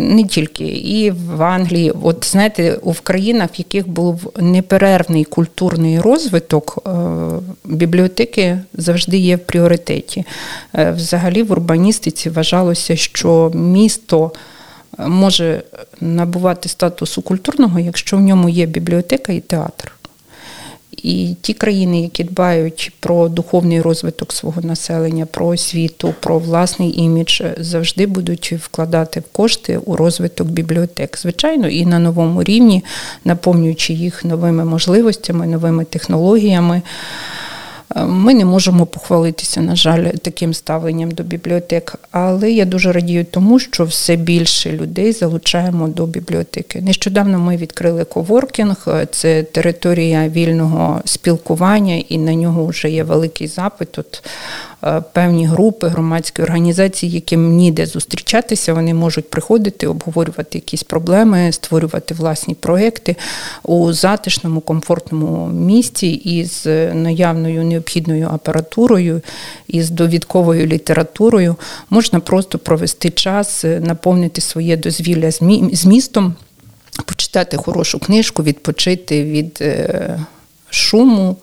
Не 0.00 0.24
тільки 0.24 0.64
і 0.64 1.10
в 1.10 1.42
Англії, 1.42 1.92
от 2.02 2.26
знаєте, 2.30 2.78
в 2.82 3.00
країнах, 3.00 3.50
в 3.54 3.58
яких 3.58 3.88
був 3.88 4.32
неперервний 4.40 5.24
культурний 5.24 6.00
розвиток, 6.00 6.78
е, 6.86 6.90
бібліотеки 7.64 8.58
завжди 8.74 9.16
є 9.18 9.36
в 9.36 9.40
пріоритеті. 9.40 10.24
Взагалі 10.74 11.42
в 11.42 11.52
урбаністиці 11.52 12.30
вважалося, 12.30 12.96
що 12.96 13.52
місто 13.54 14.32
може 14.98 15.62
набувати 16.00 16.68
статусу 16.68 17.22
культурного, 17.22 17.80
якщо 17.80 18.16
в 18.16 18.20
ньому 18.20 18.48
є 18.48 18.66
бібліотека 18.66 19.32
і 19.32 19.40
театр. 19.40 19.92
І 21.04 21.36
ті 21.40 21.52
країни, 21.52 22.02
які 22.02 22.24
дбають 22.24 22.92
про 23.00 23.28
духовний 23.28 23.80
розвиток 23.80 24.32
свого 24.32 24.62
населення, 24.62 25.26
про 25.26 25.46
освіту, 25.46 26.14
про 26.20 26.38
власний 26.38 27.00
імідж, 27.00 27.42
завжди 27.58 28.06
будуть 28.06 28.52
вкладати 28.52 29.22
кошти 29.32 29.78
у 29.78 29.96
розвиток 29.96 30.48
бібліотек. 30.48 31.18
Звичайно, 31.18 31.68
і 31.68 31.86
на 31.86 31.98
новому 31.98 32.42
рівні, 32.42 32.84
наповнюючи 33.24 33.92
їх 33.92 34.24
новими 34.24 34.64
можливостями, 34.64 35.46
новими 35.46 35.84
технологіями. 35.84 36.82
Ми 37.96 38.34
не 38.34 38.44
можемо 38.44 38.86
похвалитися, 38.86 39.60
на 39.60 39.76
жаль, 39.76 40.04
таким 40.10 40.54
ставленням 40.54 41.10
до 41.10 41.22
бібліотек, 41.22 41.94
але 42.10 42.52
я 42.52 42.64
дуже 42.64 42.92
радію 42.92 43.24
тому, 43.24 43.58
що 43.58 43.84
все 43.84 44.16
більше 44.16 44.72
людей 44.72 45.12
залучаємо 45.12 45.88
до 45.88 46.06
бібліотеки. 46.06 46.80
Нещодавно 46.80 47.38
ми 47.38 47.56
відкрили 47.56 48.04
коворкінг, 48.04 48.88
це 49.10 49.42
територія 49.42 50.28
вільного 50.28 51.02
спілкування, 51.04 51.94
і 52.08 52.18
на 52.18 52.34
нього 52.34 52.66
вже 52.66 52.90
є 52.90 53.04
великий 53.04 53.46
запит. 53.46 53.98
Е, 53.98 54.02
певні 55.12 55.46
групи, 55.46 55.88
громадські 55.88 56.42
організації, 56.42 57.12
яким 57.12 57.56
ніде 57.56 57.86
зустрічатися, 57.86 58.74
вони 58.74 58.94
можуть 58.94 59.30
приходити, 59.30 59.86
обговорювати 59.86 60.58
якісь 60.58 60.82
проблеми, 60.82 61.52
створювати 61.52 62.14
власні 62.14 62.54
проекти 62.54 63.16
у 63.62 63.92
затишному, 63.92 64.60
комфортному 64.60 65.46
місці 65.46 66.06
із 66.06 66.66
наявною 66.94 67.64
необхідною 67.64 68.28
апаратурою, 68.32 69.20
із 69.68 69.90
довідковою 69.90 70.66
літературою. 70.66 71.56
Можна 71.90 72.20
просто 72.20 72.58
провести 72.58 73.10
час, 73.10 73.64
наповнити 73.64 74.40
своє 74.40 74.76
дозвілля 74.76 75.30
змістом, 75.72 76.34
почитати 77.04 77.56
хорошу 77.56 77.98
книжку, 77.98 78.42
відпочити 78.42 79.24
від 79.24 79.58
е, 79.60 80.18
шуму, 80.70 81.36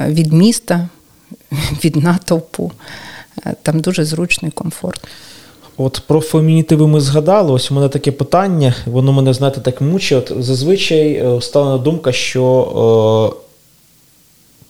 е, 0.00 0.06
від 0.08 0.32
міста 0.32 0.88
від 1.84 1.96
натовпу. 1.96 2.72
Е, 3.46 3.54
там 3.62 3.80
дуже 3.80 4.04
зручно 4.04 4.48
і 4.48 4.50
комфортно. 4.50 5.08
От 5.76 6.02
про 6.06 6.20
фемінітиви 6.20 6.86
ми 6.86 7.00
згадали. 7.00 7.52
Ось 7.52 7.70
у 7.70 7.74
мене 7.74 7.88
таке 7.88 8.12
питання, 8.12 8.74
воно 8.86 9.12
мене, 9.12 9.34
знаєте, 9.34 9.60
так 9.60 9.80
мучить. 9.80 10.30
От 10.30 10.44
Зазвичай 10.44 11.12
е, 11.12 11.40
стала 11.40 11.78
думка, 11.78 12.12
що 12.12 13.32
е, 13.32 13.38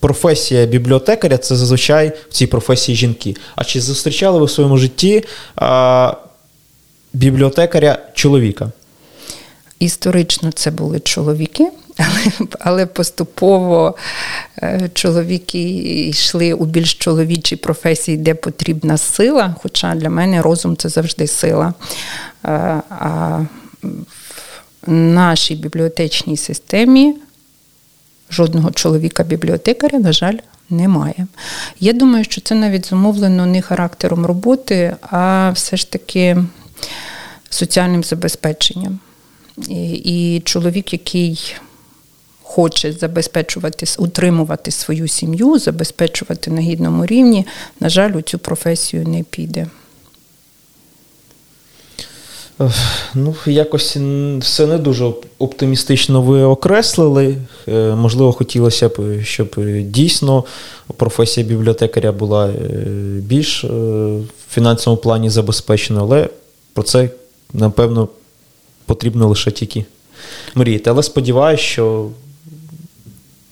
професія 0.01 0.66
бібліотекаря 0.66 1.38
це 1.38 1.57
зазвичай 1.57 2.12
в 2.29 2.33
цій 2.33 2.47
професії 2.47 2.97
жінки. 2.97 3.37
А 3.57 3.64
чи 3.64 3.81
зустрічали 3.81 4.38
ви 4.38 4.45
в 4.45 4.51
своєму 4.51 4.77
житті 4.77 5.25
е, 5.62 6.12
бібліотекаря 7.12 7.99
чоловіка? 8.14 8.71
Історично 9.79 10.53
це 10.53 10.71
були 10.71 11.01
чоловіки. 11.01 11.71
Але 11.98 12.48
але 12.61 12.87
поступово 12.87 13.96
е, 14.62 14.90
чоловіки 14.94 15.59
йшли 16.09 16.52
у 16.52 16.64
більш 16.64 16.94
чоловічій 16.94 17.57
професії, 17.57 18.16
де 18.16 18.35
потрібна 18.35 18.98
сила. 18.98 19.57
Хоча 19.62 19.94
для 19.94 20.11
мене 20.11 20.42
розум 20.42 20.76
це 20.76 20.88
завжди 20.88 21.26
сила. 21.26 21.74
Е, 22.44 22.83
а 22.90 23.40
в 24.87 24.92
нашій 24.92 25.55
бібліотечній 25.55 26.37
системі 26.37 27.16
жодного 28.31 28.70
чоловіка-бібліотекаря, 28.70 29.98
на 29.98 30.12
жаль, 30.12 30.37
немає. 30.70 31.26
Я 31.81 31.92
думаю, 31.92 32.24
що 32.24 32.40
це 32.40 32.55
навіть 32.55 32.87
зумовлено 32.87 33.46
не 33.46 33.62
характером 33.62 34.26
роботи, 34.26 34.96
а 35.00 35.50
все 35.50 35.76
ж 35.76 35.90
таки 35.90 36.44
соціальним 37.50 38.05
забезпеченням. 38.05 38.98
І, 39.68 39.92
і 39.92 40.40
чоловік, 40.40 40.92
який 40.92 41.55
хоче 42.53 42.93
забезпечувати, 42.93 43.87
утримувати 43.99 44.71
свою 44.71 45.09
сім'ю, 45.09 45.59
забезпечувати 45.59 46.51
на 46.51 46.61
гідному 46.61 47.07
рівні, 47.07 47.47
на 47.81 47.88
жаль, 47.88 48.12
у 48.12 48.23
цю 48.23 48.38
професію 48.38 49.09
не 49.09 49.23
піде. 49.23 49.67
Ну, 53.15 53.35
якось 53.47 53.97
все 54.41 54.67
не 54.67 54.79
дуже 54.79 55.12
оптимістично 55.38 56.23
ви 56.23 56.43
окреслили. 56.43 57.37
Е, 57.69 57.95
можливо, 57.95 58.33
хотілося 58.33 58.88
б, 58.88 59.23
щоб 59.25 59.57
дійсно 59.81 60.45
професія 60.97 61.47
бібліотекаря 61.47 62.12
була 62.12 62.49
е, 62.49 62.55
більш 63.19 63.65
е, 63.65 63.69
в 63.69 64.25
фінансовому 64.51 65.03
плані 65.03 65.31
забезпечена, 65.31 66.01
але 66.01 66.29
про 66.73 66.83
це, 66.83 67.11
напевно, 67.53 68.09
потрібно 68.87 69.29
лише 69.29 69.51
тільки 69.51 69.85
мріяти. 70.55 70.91
Але 70.91 71.03
сподіваюся, 71.03 71.62
що 71.62 72.11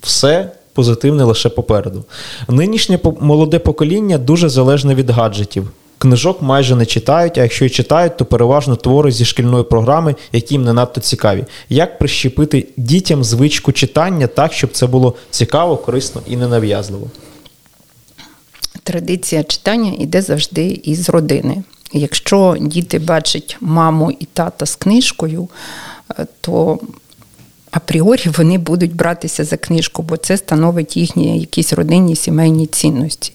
все 0.02 0.52
позитивне 0.72 1.24
лише 1.24 1.48
попереду. 1.48 2.04
Нинішнє 2.48 2.98
молоде 3.20 3.58
покоління 3.58 4.18
дуже 4.18 4.48
залежне 4.48 4.94
від 4.94 5.10
гаджетів. 5.10 5.70
Книжок 5.98 6.42
майже 6.42 6.76
не 6.76 6.86
читають, 6.86 7.38
а 7.38 7.42
якщо 7.42 7.64
й 7.64 7.70
читають, 7.70 8.16
то 8.16 8.24
переважно 8.24 8.76
твори 8.76 9.12
зі 9.12 9.24
шкільної 9.24 9.64
програми, 9.64 10.14
які 10.32 10.54
їм 10.54 10.64
не 10.64 10.72
надто 10.72 11.00
цікаві. 11.00 11.44
Як 11.68 11.98
прищепити 11.98 12.66
дітям 12.76 13.24
звичку 13.24 13.72
читання 13.72 14.26
так, 14.26 14.52
щоб 14.52 14.72
це 14.72 14.86
було 14.86 15.14
цікаво, 15.30 15.76
корисно 15.76 16.20
і 16.26 16.36
ненав'язливо? 16.36 17.10
Традиція 18.82 19.44
читання 19.44 19.92
йде 19.98 20.22
завжди 20.22 20.80
із 20.84 21.08
родини. 21.08 21.62
Якщо 21.92 22.56
діти 22.60 22.98
бачать 22.98 23.56
маму 23.60 24.10
і 24.10 24.24
тата 24.24 24.66
з 24.66 24.76
книжкою, 24.76 25.48
е, 26.18 26.26
то 26.40 26.78
апріорі 27.70 28.30
вони 28.36 28.58
будуть 28.58 28.94
братися 28.94 29.44
за 29.44 29.56
книжку, 29.56 30.02
бо 30.02 30.16
це 30.16 30.36
становить 30.36 30.96
їхні 30.96 31.40
якісь 31.40 31.72
родинні 31.72 32.16
сімейні 32.16 32.66
цінності. 32.66 33.32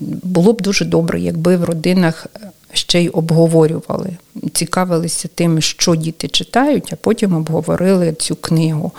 Було 0.00 0.52
б 0.52 0.62
дуже 0.62 0.84
добре, 0.84 1.20
якби 1.20 1.56
в 1.56 1.64
родинах 1.64 2.26
ще 2.72 3.02
й 3.02 3.08
обговорювали, 3.08 4.10
цікавилися 4.52 5.28
тим, 5.34 5.60
що 5.60 5.94
діти 5.94 6.28
читають, 6.28 6.92
а 6.92 6.96
потім 6.96 7.34
обговорили 7.34 8.12
цю 8.12 8.36
книгу. 8.36 8.92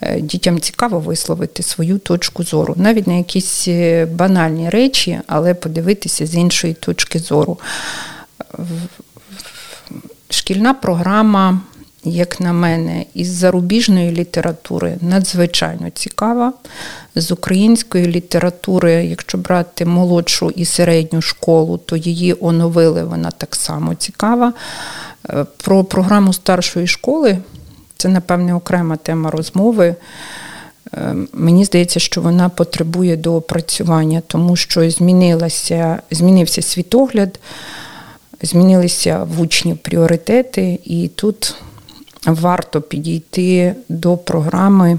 Е, 0.00 0.20
дітям 0.20 0.60
цікаво 0.60 1.00
висловити 1.00 1.62
свою 1.62 1.98
точку 1.98 2.44
зору, 2.44 2.74
навіть 2.76 3.06
на 3.06 3.14
якісь 3.14 3.68
е, 3.68 4.06
банальні 4.06 4.70
речі, 4.70 5.18
але 5.26 5.54
подивитися 5.54 6.26
з 6.26 6.34
іншої 6.34 6.74
точки 6.74 7.18
зору. 7.18 7.58
Шкільна 10.30 10.74
програма 10.74 11.60
як 12.10 12.40
на 12.40 12.52
мене, 12.52 13.04
із 13.14 13.28
зарубіжної 13.28 14.10
літератури 14.10 14.96
надзвичайно 15.00 15.90
цікава. 15.90 16.52
З 17.14 17.32
української 17.32 18.06
літератури, 18.06 18.92
якщо 18.92 19.38
брати 19.38 19.84
молодшу 19.84 20.50
і 20.50 20.64
середню 20.64 21.22
школу, 21.22 21.78
то 21.78 21.96
її 21.96 22.36
оновили, 22.40 23.04
вона 23.04 23.30
так 23.30 23.56
само 23.56 23.94
цікава. 23.94 24.52
Е, 25.30 25.46
про 25.56 25.84
програму 25.84 26.32
старшої 26.32 26.86
школи 26.86 27.38
це, 27.96 28.08
напевне, 28.08 28.54
окрема 28.54 28.96
тема 28.96 29.30
розмови. 29.30 29.94
Е, 30.94 31.14
мені 31.32 31.64
здається, 31.64 32.00
що 32.00 32.20
вона 32.20 32.48
потребує 32.48 33.16
доопрацювання, 33.16 34.22
тому 34.26 34.56
що 34.56 34.90
змінилася, 34.90 36.02
змінився 36.10 36.62
світогляд, 36.62 37.40
змінилися 38.42 39.26
в 39.36 39.40
учнів 39.40 39.78
пріоритети, 39.78 40.78
і 40.84 41.08
тут 41.08 41.54
варто 42.26 42.80
підійти 42.80 43.74
до 43.88 44.16
програми 44.16 44.98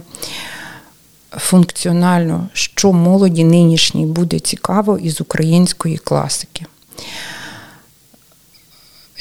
функціонально, 1.32 2.50
що 2.54 2.94
молоді 2.94 3.44
нинішній 3.44 4.06
буде 4.06 4.40
цікаво 4.40 4.98
із 4.98 5.22
української 5.22 5.98
класики. 5.98 6.66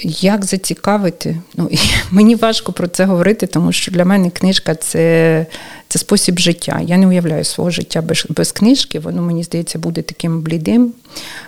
Як 0.02 0.44
зацікавити? 0.44 1.36
Ну, 1.56 1.70
Мені 2.10 2.34
важко 2.34 2.72
про 2.72 2.88
це 2.88 3.04
говорити, 3.04 3.46
тому 3.46 3.72
що 3.72 3.92
для 3.92 4.04
мене 4.04 4.30
книжка 4.30 4.74
це 4.74 5.46
це 5.88 5.98
спосіб 5.98 6.38
життя. 6.38 6.80
Я 6.84 6.96
не 6.96 7.06
уявляю 7.06 7.44
свого 7.44 7.70
життя 7.70 8.02
без 8.02 8.26
без 8.28 8.52
книжки, 8.52 8.98
воно, 9.00 9.22
мені 9.22 9.44
здається, 9.44 9.78
буде 9.78 10.02
таким 10.02 10.40
блідим, 10.40 10.92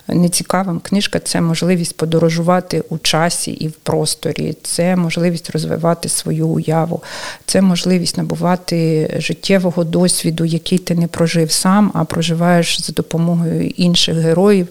нецікавим. 0.08 0.80
Книжка 0.80 1.18
це 1.18 1.40
можливість 1.40 1.96
подорожувати 1.96 2.84
у 2.88 2.98
часі 2.98 3.50
і 3.50 3.68
в 3.68 3.72
просторі, 3.72 4.56
це 4.62 4.96
можливість 4.96 5.50
розвивати 5.50 6.08
свою 6.08 6.48
уяву, 6.48 7.02
це 7.46 7.60
можливість 7.60 8.16
набувати 8.16 9.10
життєвого 9.18 9.84
досвіду, 9.84 10.44
який 10.44 10.78
ти 10.78 10.94
не 10.94 11.06
прожив 11.06 11.52
сам, 11.52 11.90
а 11.94 12.04
проживаєш 12.04 12.80
за 12.80 12.92
допомогою 12.92 13.66
інших 13.66 14.16
героїв. 14.16 14.68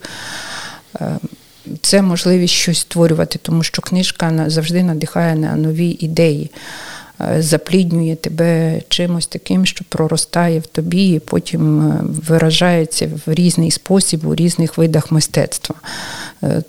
Це 1.81 2.01
можливість 2.01 2.53
щось 2.53 2.79
створювати, 2.79 3.39
тому 3.41 3.63
що 3.63 3.81
книжка 3.81 4.45
завжди 4.47 4.83
надихає 4.83 5.35
на 5.35 5.55
нові 5.55 5.97
ідеї, 5.99 6.51
е, 7.21 7.41
запліднює 7.41 8.15
тебе 8.15 8.81
чимось 8.89 9.27
таким, 9.27 9.65
що 9.65 9.85
проростає 9.89 10.59
в 10.59 10.67
тобі, 10.67 11.09
і 11.09 11.19
потім 11.19 11.81
е, 11.81 11.99
виражається 12.27 13.09
в 13.25 13.33
різний 13.33 13.71
спосіб 13.71 14.27
у 14.27 14.35
різних 14.35 14.77
видах 14.77 15.11
мистецтва. 15.11 15.75
Е, 16.43 16.63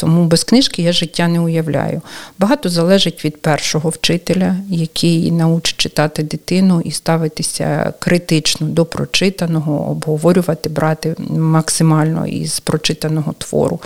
тому 0.00 0.24
без 0.24 0.44
книжки 0.44 0.82
я 0.82 0.92
життя 0.92 1.28
не 1.28 1.40
уявляю. 1.40 2.02
Багато 2.38 2.68
залежить 2.68 3.24
від 3.24 3.42
першого 3.42 3.88
вчителя, 3.88 4.56
який 4.68 5.30
научить 5.30 5.76
читати 5.76 6.22
дитину 6.22 6.80
і 6.80 6.90
ставитися 6.90 7.92
критично 7.98 8.66
до 8.66 8.84
прочитаного, 8.84 9.90
обговорювати, 9.90 10.68
брати 10.68 11.14
максимально 11.28 12.26
із 12.26 12.60
прочитаного 12.60 13.32
твору. 13.32 13.80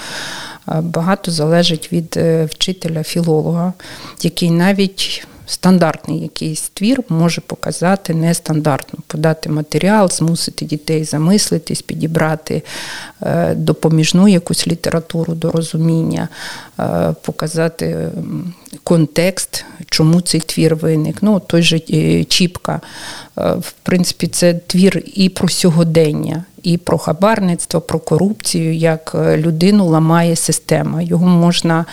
Багато 0.66 1.30
залежить 1.30 1.92
від 1.92 2.16
е, 2.16 2.44
вчителя-філолога, 2.44 3.72
який 4.22 4.50
навіть 4.50 5.26
стандартний 5.46 6.20
якийсь 6.20 6.70
твір 6.74 7.02
може 7.08 7.40
показати 7.40 8.14
нестандартно, 8.14 8.98
подати 9.06 9.48
матеріал, 9.48 10.10
змусити 10.10 10.64
дітей 10.64 11.04
замислитись, 11.04 11.82
підібрати 11.82 12.62
е, 13.22 13.54
допоміжну 13.54 14.28
якусь 14.28 14.68
літературу 14.68 15.34
до 15.34 15.50
розуміння, 15.50 16.28
е, 16.80 17.14
показати 17.22 18.10
контекст, 18.84 19.64
чому 19.90 20.20
цей 20.20 20.40
твір 20.40 20.76
виник. 20.76 21.16
Ну, 21.22 21.40
той 21.40 21.62
же 21.62 21.80
Чіпка, 22.24 22.80
в 23.36 23.72
принципі, 23.82 24.26
це 24.26 24.54
твір 24.54 25.02
і 25.14 25.28
про 25.28 25.48
сьогодення 25.48 26.44
і 26.64 26.76
про 26.76 26.98
хабарництво, 26.98 27.80
про 27.80 27.98
корупцію, 27.98 28.74
як 28.74 29.12
е, 29.14 29.36
людину 29.36 29.88
ламає 29.88 30.36
система. 30.36 31.02
Його 31.02 31.26
можна 31.26 31.84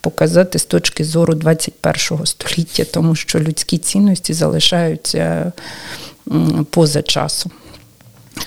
показати 0.00 0.58
з 0.58 0.64
точки 0.64 1.04
зору 1.04 1.34
21 1.34 2.26
століття, 2.26 2.84
тому 2.84 3.14
що 3.14 3.40
людські 3.40 3.78
цінності 3.78 4.32
залишаються 4.32 5.52
поза 6.70 7.02
часом. 7.02 7.52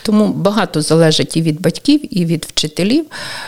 Тому 0.04 0.28
багато 0.28 0.82
залежить 0.82 1.38
і 1.38 1.42
від 1.42 1.62
батьків, 1.62 2.20
і 2.20 2.26
від 2.26 2.46
вчителів, 2.46 3.06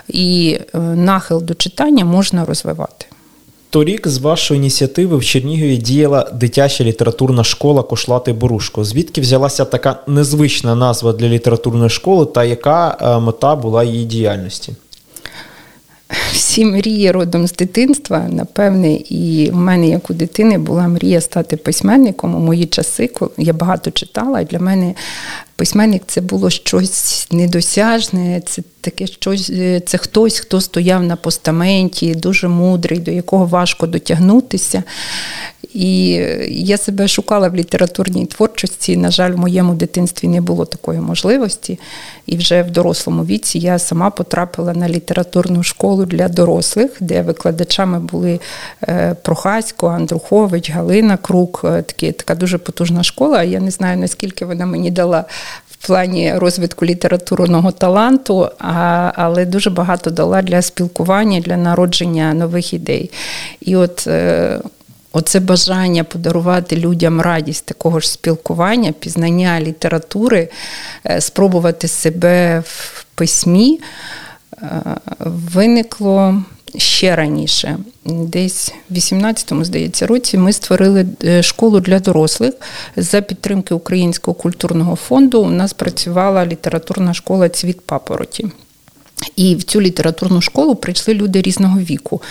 і 0.07 0.59
е, 0.73 0.79
нахил 0.79 1.43
до 1.43 1.53
читання 1.53 2.05
можна 2.05 2.45
розвивати. 2.45 3.05
Торік 3.75 4.07
з 4.07 4.17
вашої 4.17 4.57
ініціативи 4.57 5.17
в 5.17 5.23
Чернігові 5.23 5.77
діяла 5.77 6.31
дитяча 6.33 6.83
літературна 6.83 7.43
школа 7.43 7.83
Кошлати 7.83 8.33
Борушко. 8.33 8.83
Звідки 8.83 9.21
взялася 9.21 9.65
така 9.65 9.99
незвична 10.07 10.75
назва 10.75 11.13
для 11.13 11.27
літературної 11.27 11.89
школи 11.89 12.25
та 12.25 12.43
яка 12.43 12.97
е, 13.01 13.19
мета 13.19 13.55
була 13.55 13.83
її 13.83 14.05
діяльності? 14.05 14.73
Всі 16.55 16.65
мрії 16.65 17.11
родом 17.11 17.47
з 17.47 17.53
дитинства, 17.53 18.27
напевне, 18.29 18.93
і 18.93 19.49
в 19.53 19.55
мене, 19.55 19.87
як 19.87 20.09
у 20.09 20.13
дитини, 20.13 20.57
була 20.57 20.87
мрія 20.87 21.21
стати 21.21 21.57
письменником 21.57 22.35
у 22.35 22.39
мої 22.39 22.65
часи, 22.65 23.07
коли 23.07 23.31
я 23.37 23.53
багато 23.53 23.91
читала, 23.91 24.39
і 24.41 24.45
для 24.45 24.59
мене 24.59 24.93
письменник 25.55 26.03
це 26.07 26.21
було 26.21 26.49
щось 26.49 27.27
недосяжне, 27.31 28.41
це 28.45 28.61
таке 28.81 29.07
щось, 29.07 29.49
е, 29.49 29.81
це 29.85 29.97
хтось, 29.97 30.39
хто 30.39 30.61
стояв 30.61 31.03
на 31.03 31.15
постаменті, 31.15 32.15
дуже 32.15 32.47
мудрий, 32.47 32.99
до 32.99 33.11
якого 33.11 33.45
важко 33.45 33.87
дотягнутися. 33.87 34.83
І 35.75 36.07
я 36.49 36.77
себе 36.77 37.07
шукала 37.07 37.47
в 37.49 37.55
літературній 37.55 38.25
творчості. 38.25 38.97
На 38.97 39.11
жаль, 39.11 39.31
в 39.31 39.37
моєму 39.37 39.73
дитинстві 39.73 40.27
не 40.27 40.41
було 40.41 40.65
такої 40.65 40.99
можливості. 40.99 41.79
І 42.25 42.37
вже 42.37 42.63
в 42.63 42.71
дорослому 42.71 43.25
віці 43.25 43.59
я 43.59 43.79
сама 43.79 44.09
потрапила 44.09 44.73
на 44.73 44.89
літературну 44.89 45.63
школу 45.63 46.05
для 46.05 46.29
дорослих, 46.29 46.44
де 46.99 47.21
викладачами 47.21 47.99
були 47.99 48.39
е, 48.83 49.15
Прохасько, 49.21 49.87
Андрухович, 49.87 50.71
Галина 50.71 51.17
Крук. 51.17 51.61
Е, 51.63 51.81
такі, 51.81 52.11
така 52.11 52.35
дуже 52.35 52.57
потужна 52.57 53.03
школа. 53.03 53.43
Я 53.43 53.59
не 53.59 53.71
знаю, 53.71 53.97
наскільки 53.97 54.45
вона 54.45 54.65
мені 54.65 54.91
дала 54.91 55.25
в 55.71 55.87
плані 55.87 56.33
розвитку 56.35 56.85
літературного 56.85 57.71
таланту, 57.71 58.49
а, 58.59 59.11
але 59.15 59.45
дуже 59.45 59.69
багато 59.69 60.09
дала 60.09 60.41
для 60.41 60.61
спілкування, 60.61 61.39
для 61.39 61.57
народження 61.57 62.33
нових 62.33 62.73
ідей. 62.73 63.11
І 63.61 63.75
от 63.75 64.07
е, 64.07 64.59
Оце 65.17 65.39
бажання 65.39 66.03
подарувати 66.03 66.77
людям 66.77 67.21
радість 67.21 67.65
такого 67.65 67.99
ж 67.99 68.09
спілкування, 68.11 68.91
пізнання 68.91 69.61
літератури, 69.61 70.49
спробувати 71.19 71.87
себе 71.87 72.63
в 72.65 73.05
письмі 73.15 73.79
виникло 75.53 76.43
ще 76.77 77.15
раніше. 77.15 77.77
Десь 78.05 78.73
в 78.89 78.93
18-му, 78.93 79.65
здається, 79.65 80.07
році 80.07 80.37
ми 80.37 80.53
створили 80.53 81.05
е, 81.23 81.43
школу 81.43 81.79
для 81.79 81.99
дорослих 81.99 82.53
за 82.95 83.21
підтримки 83.21 83.73
Українського 83.73 84.35
культурного 84.35 84.95
фонду. 84.95 85.41
У 85.41 85.49
нас 85.49 85.73
працювала 85.73 86.45
літературна 86.45 87.13
школа 87.13 87.49
Цвіт 87.49 87.81
папороті. 87.81 88.45
І 89.35 89.55
в 89.55 89.63
цю 89.63 89.81
літературну 89.81 90.41
школу 90.41 90.75
прийшли 90.75 91.13
люди 91.13 91.41
різного 91.41 91.79
віку. 91.79 92.21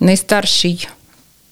Найстарший 0.00 0.88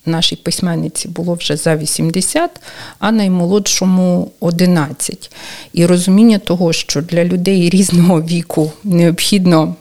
нашій 0.06 0.36
письменниці 0.36 1.08
було 1.08 1.34
вже 1.34 1.56
за 1.56 1.76
80, 1.76 2.50
а 2.98 3.12
наймолодшому 3.12 4.30
11. 4.40 5.30
І 5.72 5.86
розуміння 5.86 6.38
того, 6.38 6.72
що 6.72 7.02
для 7.02 7.24
людей 7.24 7.70
різного 7.70 8.22
віку 8.22 8.72
необхідно. 8.84 9.74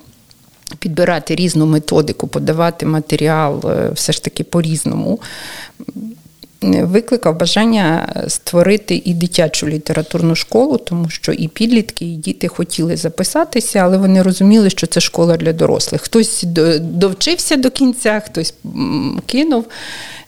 Підбирати 0.79 1.35
різну 1.35 1.65
методику, 1.65 2.27
подавати 2.27 2.85
матеріал 2.85 3.61
е, 3.65 3.89
все 3.93 4.13
ж 4.13 4.23
таки 4.23 4.43
по-різному 4.43 5.19
викликав 6.61 7.37
бажання 7.37 8.13
створити 8.27 9.01
і 9.05 9.13
дитячу 9.13 9.67
літературну 9.67 10.35
школу, 10.35 10.77
тому 10.77 11.09
що 11.09 11.31
і 11.31 11.47
підлітки, 11.47 12.05
і 12.05 12.15
діти 12.15 12.47
хотіли 12.47 12.97
записатися, 12.97 13.79
але 13.79 13.97
вони 13.97 14.21
розуміли, 14.21 14.69
що 14.69 14.87
це 14.87 14.99
школа 14.99 15.37
для 15.37 15.53
дорослих. 15.53 16.01
Хтось 16.01 16.43
довчився 16.79 17.55
до 17.55 17.71
кінця, 17.71 18.21
хтось 18.25 18.53
кинув. 19.25 19.65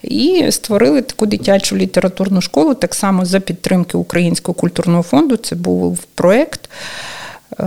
І 0.02 0.46
створили 0.50 1.02
таку 1.02 1.26
дитячу 1.26 1.76
літературну 1.76 2.40
школу, 2.40 2.74
так 2.74 2.94
само 2.94 3.24
за 3.24 3.40
підтримки 3.40 3.96
Українського 3.96 4.54
культурного 4.54 5.02
фонду. 5.02 5.36
Це 5.36 5.56
був 5.56 5.98
проєкт. 6.14 6.70
Е, 7.60 7.64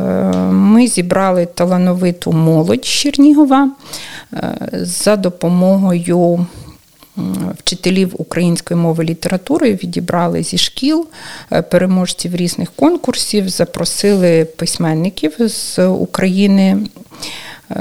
ми 0.52 0.88
зібрали 0.88 1.46
талановиту 1.46 2.32
молодь 2.32 2.86
Чернігова 2.86 3.72
е, 4.34 4.70
за 4.74 5.16
допомогою 5.16 6.46
вчителів 7.60 8.14
української 8.18 8.80
мови 8.80 9.04
і 9.04 9.08
літератури 9.08 9.74
відібрали 9.74 10.44
зі 10.44 10.58
шкіл 10.58 11.08
е, 11.52 11.62
переможців 11.62 12.36
різних 12.36 12.72
конкурсів, 12.72 13.50
запросили 13.50 14.46
письменників 14.46 15.34
з 15.40 15.88
України. 15.88 16.78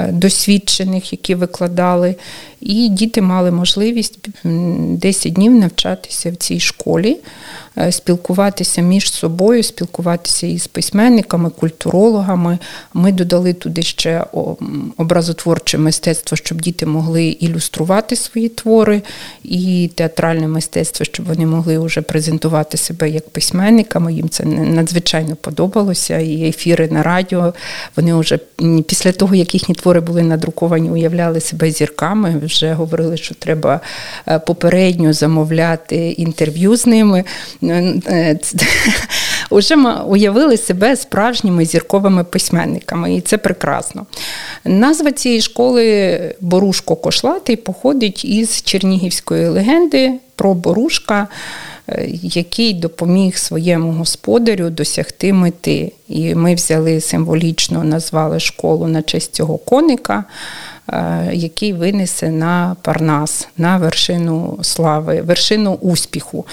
Досвідчених, 0.09 1.11
які 1.11 1.35
викладали. 1.35 2.15
І 2.61 2.89
діти 2.89 3.21
мали 3.21 3.51
можливість 3.51 4.29
10 4.43 5.33
днів 5.33 5.51
навчатися 5.51 6.31
в 6.31 6.35
цій 6.35 6.59
школі. 6.59 7.17
Е, 7.79 7.91
спілкуватися 7.91 8.81
між 8.81 9.11
собою, 9.11 9.63
спілкуватися 9.63 10.47
із 10.47 10.67
письменниками, 10.67 11.49
культурологами. 11.49 12.59
Ми 12.93 13.11
додали 13.11 13.53
туди 13.53 13.81
ще 13.81 14.25
образотворче 14.97 15.77
мистецтво, 15.77 16.37
щоб 16.37 16.61
діти 16.61 16.85
могли 16.85 17.25
ілюструвати 17.25 18.15
свої 18.15 18.49
твори, 18.49 19.01
і 19.43 19.89
театральне 19.95 20.47
мистецтво, 20.47 21.05
щоб 21.05 21.25
вони 21.25 21.45
могли 21.45 21.79
вже 21.79 22.01
презентувати 22.01 22.77
себе 22.77 23.09
як 23.09 23.29
письменниками. 23.29 24.13
Їм 24.13 24.29
це 24.29 24.45
надзвичайно 24.45 25.35
подобалося. 25.35 26.19
І 26.19 26.47
ефіри 26.47 26.87
на 26.91 27.03
радіо. 27.03 27.53
Вони 27.95 28.13
вже 28.13 28.39
після 28.87 29.11
того, 29.11 29.35
як 29.35 29.53
їхні 29.53 29.75
твори 29.77 29.99
були 29.99 30.23
надруковані, 30.23 30.89
уявляли 30.89 31.39
себе 31.39 31.71
зірками. 31.71 32.41
Вже 32.43 32.73
говорили, 32.73 33.17
що 33.17 33.35
треба 33.35 33.79
е, 34.27 34.39
попередньо 34.39 35.13
замовляти 35.13 36.09
інтерв'ю 36.11 36.75
з 36.75 36.85
ними. 36.87 37.23
Уже 39.49 39.75
уявили 40.07 40.57
себе 40.57 40.95
справжніми 40.95 41.65
зірковими 41.65 42.23
письменниками, 42.23 43.15
і 43.15 43.21
це 43.21 43.37
прекрасно. 43.37 44.05
Назва 44.65 45.11
цієї 45.11 45.41
школи 45.41 46.35
Борушко 46.41 46.95
Кошлатий 46.95 47.55
походить 47.55 48.25
із 48.25 48.61
чернігівської 48.61 49.47
легенди 49.47 50.13
про 50.35 50.53
Борушка, 50.53 51.21
е, 51.21 51.27
який 52.21 52.73
допоміг 52.73 53.37
своєму 53.37 53.91
господарю 53.91 54.69
досягти 54.69 55.33
мети. 55.33 55.91
І 56.07 56.35
ми 56.35 56.55
взяли 56.55 57.01
символічно, 57.01 57.83
назвали 57.83 58.39
школу 58.39 58.87
на 58.87 59.01
честь 59.01 59.35
цього 59.35 59.57
коника. 59.57 60.23
Е, 60.93 61.29
який 61.33 61.73
винесе 61.73 62.31
на 62.31 62.75
Парнас, 62.81 63.47
на 63.57 63.77
вершину 63.77 64.59
слави, 64.61 65.21
вершину 65.21 65.73
успіху. 65.73 66.45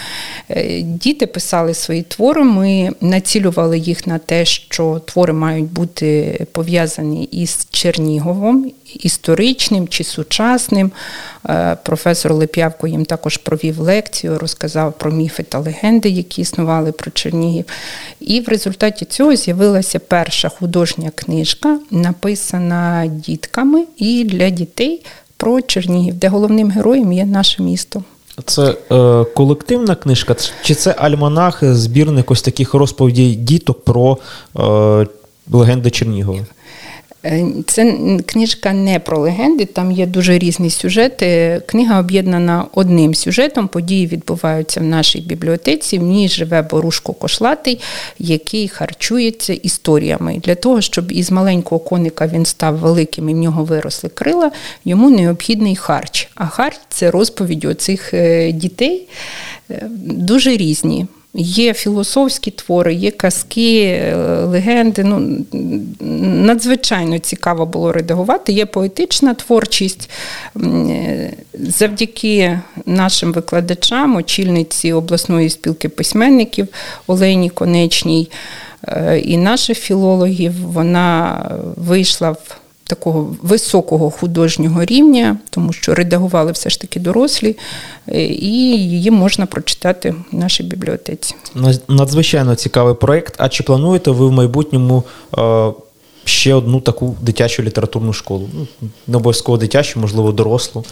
Е, 0.49 0.81
діти 0.81 1.27
писали 1.27 1.75
свої 1.75 2.03
твори. 2.03 2.45
Ми 2.45 2.91
націлювали 3.01 3.79
їх 3.79 4.07
на 4.07 4.19
те, 4.19 4.45
що 4.45 5.01
твори 5.05 5.33
мають 5.33 5.73
бути 5.73 6.39
пов'язані 6.53 7.25
із 7.25 7.67
Черніговом, 7.71 8.73
історичним 9.01 9.89
чи 9.89 10.05
сучасним. 10.05 10.93
Е, 11.49 11.77
професор 11.83 12.33
Лип'явко 12.33 12.87
їм 12.87 13.05
також 13.05 13.37
провів 13.37 13.79
лекцію, 13.79 14.39
розказав 14.39 14.93
про 14.93 15.11
міфи 15.11 15.43
та 15.43 15.59
легенди, 15.59 16.09
які 16.09 16.43
існували 16.43 16.93
про 16.93 17.11
Чернігів. 17.11 17.65
І 18.21 18.41
в 18.41 18.49
результаті 18.49 19.05
цього 19.05 19.37
з'явилася 19.37 19.99
перша 19.99 20.49
художня 20.49 21.11
книжка, 21.15 21.79
написана 21.91 23.07
дітками 23.07 23.85
і 23.97 24.25
для 24.25 24.51
дітей 24.51 25.03
про 25.37 25.61
Чернігів, 25.61 26.15
де 26.15 26.29
головним 26.29 26.71
героєм 26.71 27.13
є 27.13 27.25
наше 27.25 27.63
місто. 27.63 28.03
Це 28.45 28.77
е, 28.93 29.25
колективна 29.35 29.95
книжка, 29.95 30.37
чи 30.63 30.75
це 30.75 30.91
альманах, 30.91 31.75
збірник 31.75 32.31
ось 32.31 32.43
таких 32.43 32.75
розповідей 32.75 33.35
діток 33.35 33.85
про 33.85 34.19
е, 34.59 35.07
легенди 35.51 35.91
Чернігова? 35.91 36.41
Е, 37.25 37.47
це 37.67 37.99
книжка 38.27 38.73
не 38.73 38.99
про 38.99 39.19
легенди, 39.19 39.65
там 39.65 39.93
є 39.93 40.07
дуже 40.07 40.39
різні 40.39 40.71
сюжети. 40.71 41.61
Книга 41.67 42.01
об'єднана 42.01 42.65
одним 42.73 43.15
сюжетом. 43.15 43.69
Події 43.69 44.07
відбуваються 44.07 44.81
в 44.81 44.85
нашій 44.85 45.21
бібліотеці. 45.21 45.99
В 45.99 46.03
ній 46.03 46.29
живе 46.29 46.63
Борушко 46.63 47.13
Кошлатий, 47.13 47.81
який 48.19 48.69
харчується 48.69 49.53
історіями. 49.53 50.41
Для 50.45 50.55
того, 50.55 50.81
щоб 50.81 51.13
із 51.13 51.31
маленького 51.31 51.79
коника 51.79 52.27
він 52.27 52.47
став 52.47 52.77
великим 52.77 53.29
і 53.29 53.35
в 53.35 53.37
нього 53.37 53.65
виросли 53.65 54.11
крила, 54.11 54.51
йому 54.85 55.11
необхідний 55.11 55.77
харч. 55.77 56.29
А 56.35 56.47
харч 56.47 56.77
це 56.89 57.11
розповіді 57.11 57.67
оцих 57.67 58.15
е, 58.15 58.53
дітей 58.53 59.09
е, 59.71 59.87
дуже 60.07 60.57
різні. 60.57 61.07
Є 61.37 61.75
філософські 61.75 62.51
твори, 62.51 62.95
є 62.95 63.11
казки, 63.11 63.83
е, 63.83 64.15
легенди. 64.45 65.05
Ну, 65.05 65.45
Надзвичайно 66.21 67.19
цікаво 67.19 67.67
було 67.67 67.93
редагувати. 67.93 68.53
Є 68.53 68.67
поетична 68.67 69.35
творчість. 69.35 70.11
Е, 70.57 71.33
завдяки 71.53 72.61
нашим 72.87 73.33
викладачам, 73.33 74.17
очільниці 74.17 74.93
обласної 74.93 75.51
спілки 75.51 75.89
письменників 75.89 76.69
Олені 77.07 77.51
Конечній 77.51 78.31
е, 78.89 79.19
і 79.19 79.37
наших 79.37 79.79
філологів, 79.79 80.53
вона 80.67 81.41
вийшла 81.77 82.31
в 82.31 82.57
такого 82.85 83.37
високого 83.43 84.11
художнього 84.11 84.85
рівня, 84.85 85.37
тому 85.51 85.73
що 85.73 85.95
редагували 85.95 86.53
все 86.53 86.71
ж 86.71 86.81
таки 86.81 87.01
дорослі, 87.01 87.57
е, 88.09 88.25
і 88.25 88.49
її 88.79 89.11
можна 89.11 89.47
прочитати 89.47 90.15
в 90.33 90.37
нашій 90.37 90.63
бібліотеці. 90.63 91.35
Надзвичайно 91.89 92.55
цікавий 92.55 92.95
проект. 92.95 93.35
А 93.39 93.49
чи 93.49 93.63
плануєте 93.63 94.11
ви 94.11 94.27
в 94.27 94.33
майбутньому? 94.33 95.03
Е, 95.39 95.73
ще 96.25 96.55
одну 96.55 96.81
таку 96.81 97.17
дитячу 97.21 97.63
літературну 97.63 98.13
школу. 98.13 98.49
Ну, 98.55 98.67
не 99.07 99.17
обов'язково 99.17 99.59
дитячу, 99.59 100.01
можливо, 100.01 100.33
дорослу. 100.33 100.85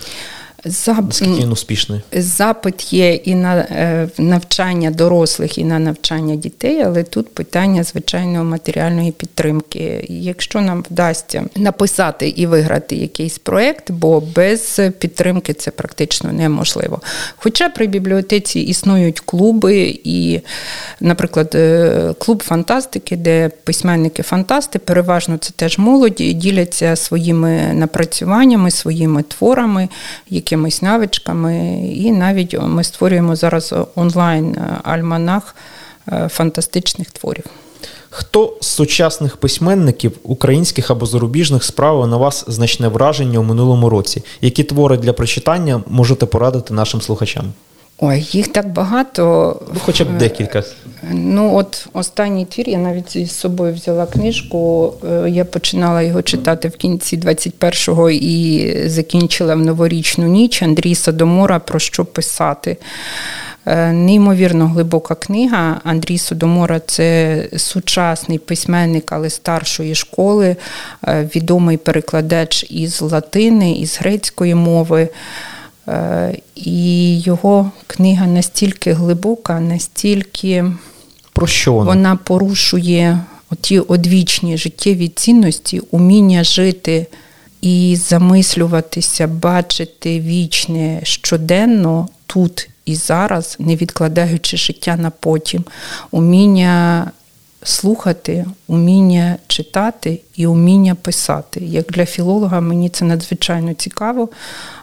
Зап... 0.64 1.04
Наскільки 1.06 1.40
він 1.40 1.52
успішний? 1.52 2.00
Запит 2.12 2.92
є 2.92 3.14
і 3.14 3.34
на 3.34 3.56
е, 3.56 4.08
навчання 4.18 4.90
дорослих, 4.90 5.58
і 5.58 5.64
на 5.64 5.78
навчання 5.78 6.36
дітей, 6.36 6.82
але 6.82 7.02
тут 7.02 7.34
питання 7.34 7.84
звичайно 7.84 8.44
матеріальної 8.44 9.12
підтримки. 9.12 10.06
Якщо 10.08 10.60
нам 10.60 10.84
вдасться 10.90 11.44
написати 11.56 12.28
і 12.28 12.46
виграти 12.46 12.96
якийсь 12.96 13.38
проєкт, 13.38 13.90
бо 13.90 14.20
без 14.20 14.80
підтримки 14.98 15.54
це 15.54 15.70
практично 15.70 16.32
неможливо. 16.32 17.00
Хоча 17.36 17.68
при 17.68 17.86
бібліотеці 17.86 18.60
існують 18.60 19.20
клуби, 19.20 20.00
і, 20.04 20.40
наприклад, 21.00 21.50
е, 21.54 22.14
клуб 22.18 22.42
фантастики, 22.42 23.16
де 23.16 23.50
письменники-фантасти, 23.64 24.78
переважно 24.78 25.36
це 25.36 25.50
теж 25.56 25.78
молоді, 25.78 26.32
діляться 26.32 26.96
своїми 26.96 27.72
напрацюваннями, 27.72 28.70
своїми 28.70 29.22
творами, 29.22 29.88
які 30.30 30.51
якимись 30.52 30.82
навичками, 30.82 31.82
і 31.96 32.12
навіть 32.12 32.56
ми 32.60 32.84
створюємо 32.84 33.36
зараз 33.36 33.74
онлайн 33.94 34.56
альманах 34.82 35.56
е, 36.08 36.28
фантастичних 36.28 37.10
творів. 37.10 37.44
Хто 38.10 38.56
з 38.60 38.66
сучасних 38.66 39.36
письменників, 39.36 40.12
українських 40.22 40.90
або 40.90 41.06
зарубіжних, 41.06 41.64
справив 41.64 42.06
на 42.06 42.16
вас 42.16 42.44
значне 42.48 42.88
враження 42.88 43.38
у 43.38 43.42
минулому 43.42 43.88
році? 43.88 44.22
Які 44.40 44.64
твори 44.64 44.96
для 44.96 45.12
прочитання 45.12 45.82
можете 45.88 46.26
порадити 46.26 46.74
нашим 46.74 47.00
слухачам? 47.00 47.52
Ой, 48.04 48.28
їх 48.32 48.48
так 48.48 48.68
багато. 48.68 49.56
Хоча 49.80 50.04
б 50.04 50.18
декілька. 50.18 50.62
Ну, 51.10 51.56
от 51.56 51.86
останній 51.92 52.44
твір, 52.44 52.68
я 52.68 52.78
навіть 52.78 53.16
із 53.16 53.30
собою 53.30 53.74
взяла 53.74 54.06
книжку. 54.06 54.92
Е, 55.10 55.30
я 55.30 55.44
починала 55.44 56.02
його 56.02 56.22
читати 56.22 56.68
в 56.68 56.76
кінці 56.76 57.18
21-го 57.18 58.10
і 58.10 58.74
закінчила 58.88 59.54
в 59.54 59.58
новорічну 59.58 60.26
ніч 60.26 60.62
Андрій 60.62 60.94
Садомора 60.94 61.58
про 61.58 61.78
що 61.78 62.04
писати. 62.04 62.76
Е, 63.66 63.92
неймовірно 63.92 64.66
глибока 64.66 65.14
книга. 65.14 65.80
Андрій 65.84 66.18
Содомора 66.18 66.80
це 66.86 67.48
сучасний 67.56 68.38
письменник, 68.38 69.12
але 69.12 69.30
старшої 69.30 69.94
школи, 69.94 70.56
е, 71.08 71.30
відомий 71.36 71.76
перекладач 71.76 72.66
із 72.70 73.00
латини, 73.00 73.72
із 73.72 73.98
грецької 73.98 74.54
мови. 74.54 75.08
Е, 75.88 76.38
і 76.54 77.20
його 77.20 77.70
книга 77.86 78.26
настільки 78.26 78.92
глибока, 78.92 79.60
настільки 79.60 80.64
Про 81.32 81.46
що 81.46 81.72
вона? 81.72 81.90
вона 81.90 82.16
порушує 82.16 83.20
ті 83.60 83.78
одвічні 83.78 84.56
життєві 84.56 85.08
цінності, 85.08 85.80
уміння 85.90 86.44
жити 86.44 87.06
і 87.60 87.96
замислюватися, 87.96 89.26
бачити 89.26 90.20
вічне 90.20 91.00
щоденно 91.02 92.08
тут 92.26 92.68
і 92.84 92.94
зараз, 92.94 93.56
не 93.58 93.76
відкладаючи 93.76 94.56
життя 94.56 94.96
на 94.96 95.10
потім, 95.10 95.64
уміння 96.10 97.10
слухати, 97.64 98.46
уміння 98.66 99.36
читати 99.46 100.20
і 100.36 100.46
уміння 100.46 100.94
писати. 100.94 101.60
Як 101.60 101.86
для 101.86 102.06
філолога 102.06 102.60
мені 102.60 102.88
це 102.88 103.04
надзвичайно 103.04 103.74
цікаво, 103.74 104.28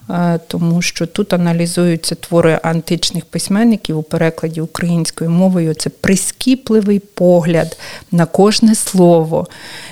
е, 0.10 0.40
тому 0.48 0.82
що 0.82 1.08
тут 1.08 1.34
аналізуються 1.34 2.16
твори 2.16 2.60
античних 2.64 3.26
письменників 3.26 3.98
у 3.98 4.04
перекладі 4.04 4.62
українською 4.62 5.30
мовою. 5.30 5.74
Це 5.74 5.90
прискіпливий 5.90 7.00
погляд 7.00 7.78
на 8.12 8.26
кожне 8.26 8.76
слово. 8.76 9.48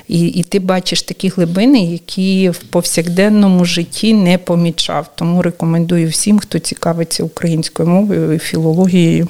І 0.07 0.27
і 0.27 0.43
ти 0.43 0.59
бачиш 0.59 1.01
такі 1.01 1.29
глибини, 1.29 1.83
які 1.83 2.49
в 2.49 2.57
повсякденному 2.57 3.65
житті 3.65 4.13
не 4.13 4.37
помічав. 4.37 5.11
Тому 5.15 5.41
рекомендую 5.41 6.09
всім, 6.09 6.39
хто 6.39 6.59
цікавиться 6.59 7.23
українською 7.23 7.89
мовою 7.89 8.33
і 8.33 8.39
філологією. 8.39 9.27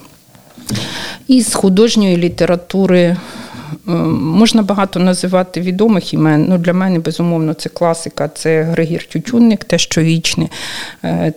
І 1.27 1.41
з 1.41 1.53
художньої 1.53 2.17
літератури 2.17 3.17
Можна 3.85 4.61
багато 4.61 4.99
називати 4.99 5.61
відомих 5.61 6.13
імен. 6.13 6.45
Ну, 6.49 6.57
Для 6.57 6.73
мене, 6.73 6.99
безумовно, 6.99 7.53
це 7.53 7.69
класика, 7.69 8.27
це 8.27 8.63
Григір 8.63 9.05
Тютюнник, 9.05 9.63
те, 9.63 9.77
що 9.77 10.01
вічне, 10.01 10.49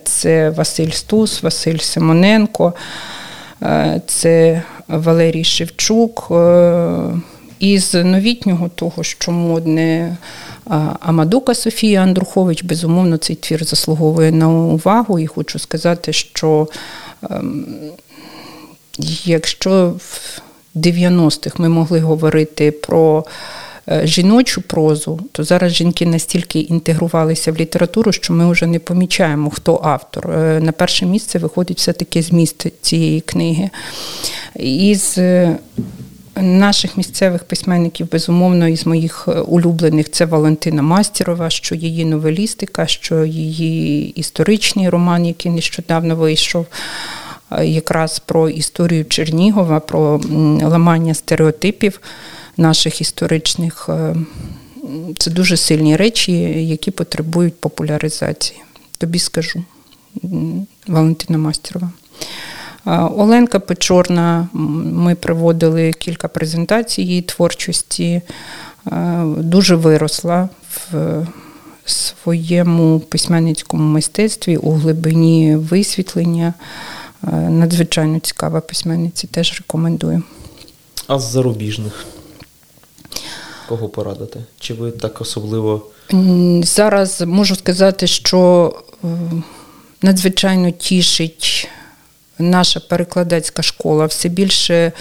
це 0.03 0.49
Василь 0.49 0.89
Стус, 0.89 1.43
Василь 1.43 1.77
Симоненко, 1.77 2.73
це 4.07 4.63
Валерій 4.87 5.43
Шевчук. 5.43 6.31
Із 7.59 7.93
новітнього 7.93 8.69
того, 8.69 9.03
що 9.03 9.31
модне 9.31 10.17
Амадука 10.99 11.53
Софія 11.53 12.01
Андрухович, 12.01 12.63
безумовно, 12.63 13.17
цей 13.17 13.35
твір 13.35 13.63
заслуговує 13.63 14.31
на 14.31 14.49
увагу, 14.49 15.19
і 15.19 15.27
хочу 15.27 15.59
сказати, 15.59 16.13
що 16.13 16.67
ем, 17.29 17.65
якщо 19.25 19.93
в 19.97 20.41
90-х 20.75 21.59
ми 21.59 21.69
могли 21.69 21.99
говорити 21.99 22.71
про 22.71 23.25
е, 23.89 24.01
жіночу 24.07 24.61
прозу, 24.61 25.19
то 25.31 25.43
зараз 25.43 25.73
жінки 25.73 26.05
настільки 26.05 26.59
інтегрувалися 26.59 27.51
в 27.51 27.57
літературу, 27.57 28.11
що 28.11 28.33
ми 28.33 28.51
вже 28.51 28.67
не 28.67 28.79
помічаємо, 28.79 29.49
хто 29.49 29.81
автор. 29.83 30.31
Е, 30.31 30.59
на 30.59 30.71
перше 30.71 31.05
місце 31.05 31.39
виходить 31.39 31.77
все-таки 31.77 32.21
зміст 32.21 32.67
цієї 32.81 33.21
книги. 33.21 33.69
Із 34.55 35.15
е, 35.17 35.57
Наших 36.35 36.97
місцевих 36.97 37.43
письменників, 37.43 38.11
безумовно, 38.11 38.67
із 38.67 38.85
моїх 38.85 39.27
улюблених 39.47 40.11
це 40.11 40.25
Валентина 40.25 40.81
Мастірова, 40.81 41.49
що 41.49 41.75
її 41.75 42.05
новелістика, 42.05 42.87
що 42.87 43.25
її 43.25 44.09
історичний 44.09 44.89
роман, 44.89 45.25
який 45.25 45.51
нещодавно 45.51 46.15
вийшов 46.15 46.65
якраз 47.63 48.19
про 48.19 48.49
історію 48.49 49.05
Чернігова, 49.05 49.79
про 49.79 50.21
ламання 50.61 51.13
стереотипів 51.13 52.01
наших 52.57 53.01
історичних. 53.01 53.89
Е, 53.89 54.15
це 55.17 55.31
дуже 55.31 55.57
сильні 55.57 55.95
речі, 55.95 56.31
які 56.69 56.91
потребують 56.91 57.59
популяризації. 57.61 58.61
Тобі 58.97 59.19
скажу, 59.19 59.63
Валентина 60.87 61.37
Мастерова. 61.37 61.91
Оленка 63.15 63.59
Печорна, 63.59 64.47
ми 64.53 65.15
проводили 65.15 65.93
кілька 65.93 66.27
презентацій 66.27 67.01
її 67.01 67.21
творчості, 67.21 68.21
дуже 69.37 69.75
виросла 69.75 70.49
в 70.69 71.25
своєму 71.85 72.99
письменницькому 72.99 73.83
мистецтві 73.83 74.57
у 74.57 74.71
глибині 74.71 75.55
висвітлення. 75.55 76.53
Е, 77.27 77.31
надзвичайно 77.31 78.19
цікава 78.19 78.61
письменниця, 78.61 79.27
теж 79.27 79.57
рекомендую. 79.57 80.23
А 81.07 81.19
з 81.19 81.31
зарубіжних? 81.31 82.05
Кого 83.67 83.89
порадити? 83.89 84.39
Чи 84.59 84.73
ви 84.73 84.91
так 84.91 85.21
особливо? 85.21 85.85
Зараз 86.63 87.21
можу 87.21 87.55
сказати, 87.55 88.07
що 88.07 88.73
е, 89.03 89.07
надзвичайно 90.01 90.71
тішить 90.71 91.69
наша 92.41 92.79
перекладацька 92.79 93.61
школа. 93.61 94.05
Все 94.05 94.29
більше 94.29 94.91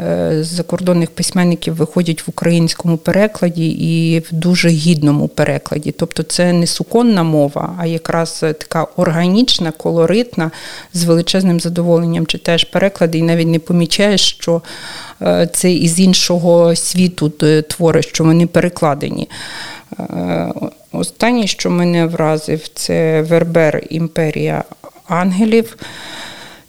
е, 0.00 0.38
закордонних 0.40 1.10
письменників 1.10 1.74
виходять 1.74 2.26
в 2.26 2.30
українському 2.30 2.96
перекладі 2.96 3.68
і 3.68 4.18
в 4.18 4.26
дуже 4.30 4.68
гідному 4.68 5.28
перекладі. 5.28 5.92
Тобто 5.92 6.22
це 6.22 6.52
не 6.52 6.66
суконна 6.66 7.22
мова, 7.22 7.76
а 7.78 7.86
якраз 7.86 8.38
така 8.40 8.86
органічна, 8.96 9.70
колоритна, 9.70 10.50
з 10.92 11.04
величезним 11.04 11.60
задоволенням 11.60 12.26
читаєш 12.26 12.64
переклади 12.64 13.18
і 13.18 13.22
навіть 13.22 13.48
не 13.48 13.58
помічаєш, 13.58 14.20
що 14.20 14.62
е, 15.22 15.48
це 15.52 15.72
із 15.72 16.00
іншого 16.00 16.76
світу 16.76 17.28
твори, 17.68 18.02
що 18.02 18.24
вони 18.24 18.46
перекладені. 18.46 19.28
Е, 20.00 20.52
останнє, 20.92 21.46
що 21.46 21.70
мене 21.70 22.06
вразив, 22.06 22.68
це 22.68 23.22
Вербер 23.22 23.82
Імперія 23.90 24.64
ангелів. 25.08 25.76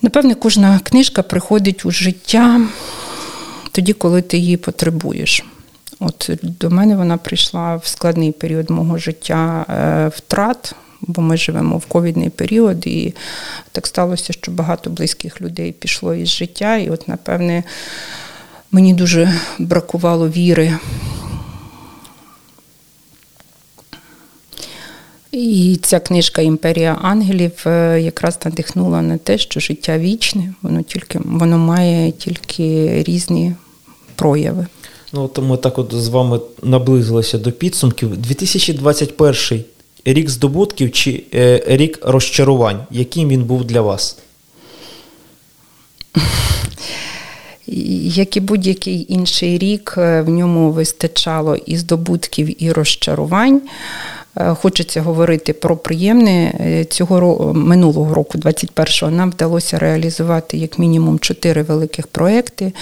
Напевне, 0.02 0.36
кожна 0.36 0.80
книжка 0.80 1.24
приходить 1.24 1.86
у 1.86 1.92
життя 1.92 2.62
тоді, 3.72 3.94
коли 3.94 4.22
ти 4.22 4.38
її 4.38 4.58
потребуєш. 4.58 5.44
От 6.00 6.30
До 6.44 6.70
мене 6.70 6.96
вона 6.96 7.18
прийшла 7.18 7.76
в 7.76 7.88
складний 7.88 8.32
період 8.32 8.70
мого 8.70 8.98
життя 8.98 9.66
е, 9.70 10.08
втрат, 10.18 10.76
бо 11.02 11.22
ми 11.22 11.38
живемо 11.38 11.78
в 11.78 11.86
ковідний 11.86 12.30
період, 12.30 12.88
і 12.88 13.14
так 13.72 13.88
сталося, 13.88 14.34
що 14.34 14.52
багато 14.52 14.90
близьких 14.90 15.42
людей 15.42 15.72
пішло 15.72 16.14
із 16.16 16.30
життя. 16.30 16.78
І, 16.78 16.90
от, 16.90 17.08
напевне, 17.08 17.64
мені 18.72 18.94
дуже 18.94 19.34
бракувало 19.60 20.30
віри 20.30 20.78
І 25.32 25.80
ця 25.82 26.00
книжка 26.00 26.42
Імперія 26.42 26.98
ангелів 27.02 27.64
е, 27.66 28.02
якраз 28.02 28.40
надихнула 28.46 29.02
на 29.02 29.18
те, 29.18 29.38
що 29.38 29.60
життя 29.60 29.98
вічне, 29.98 30.54
воно 30.62 30.82
тільки 30.82 31.20
воно 31.26 31.58
має 31.58 32.12
тільки 32.12 33.04
різні 33.04 33.54
прояви. 34.16 34.68
Ну 35.14 35.24
от 35.24 35.38
ми 35.38 35.58
так 35.58 35.78
от 35.78 35.94
з 35.94 36.08
вами 36.08 36.40
наблизилися 36.64 37.38
до 37.38 37.52
підсумків. 37.52 38.18
2021 38.18 39.64
рік 40.06 40.30
здобутків 40.30 40.92
чи 40.92 41.24
е, 41.34 41.64
рік 41.66 42.00
розчарувань. 42.02 42.80
Яким 42.92 43.30
він 43.30 43.44
був 43.44 43.64
для 43.64 43.82
вас? 43.82 44.18
Як 48.06 48.38
і 48.38 48.40
будь-який 48.40 49.14
інший 49.14 49.58
рік, 49.58 49.96
е, 49.98 50.22
в 50.22 50.30
ньому 50.30 50.72
вистачало 50.72 51.56
і 51.56 51.78
здобутків, 51.78 52.64
і 52.64 52.72
розчарувань. 52.72 53.62
Е, 54.38 54.56
хочеться 54.56 55.02
говорити 55.02 55.54
про 55.54 55.78
приємне. 55.78 56.54
Е, 56.60 56.86
цього 56.86 57.54
минулого 57.54 58.14
року, 58.14 58.38
21-го, 58.38 59.12
нам 59.12 59.32
вдалося 59.32 59.80
реалізувати 59.80 60.58
як 60.58 60.80
мінімум 60.80 61.20
чотири 61.20 61.64
великих 61.64 62.08
проекти, 62.08 62.74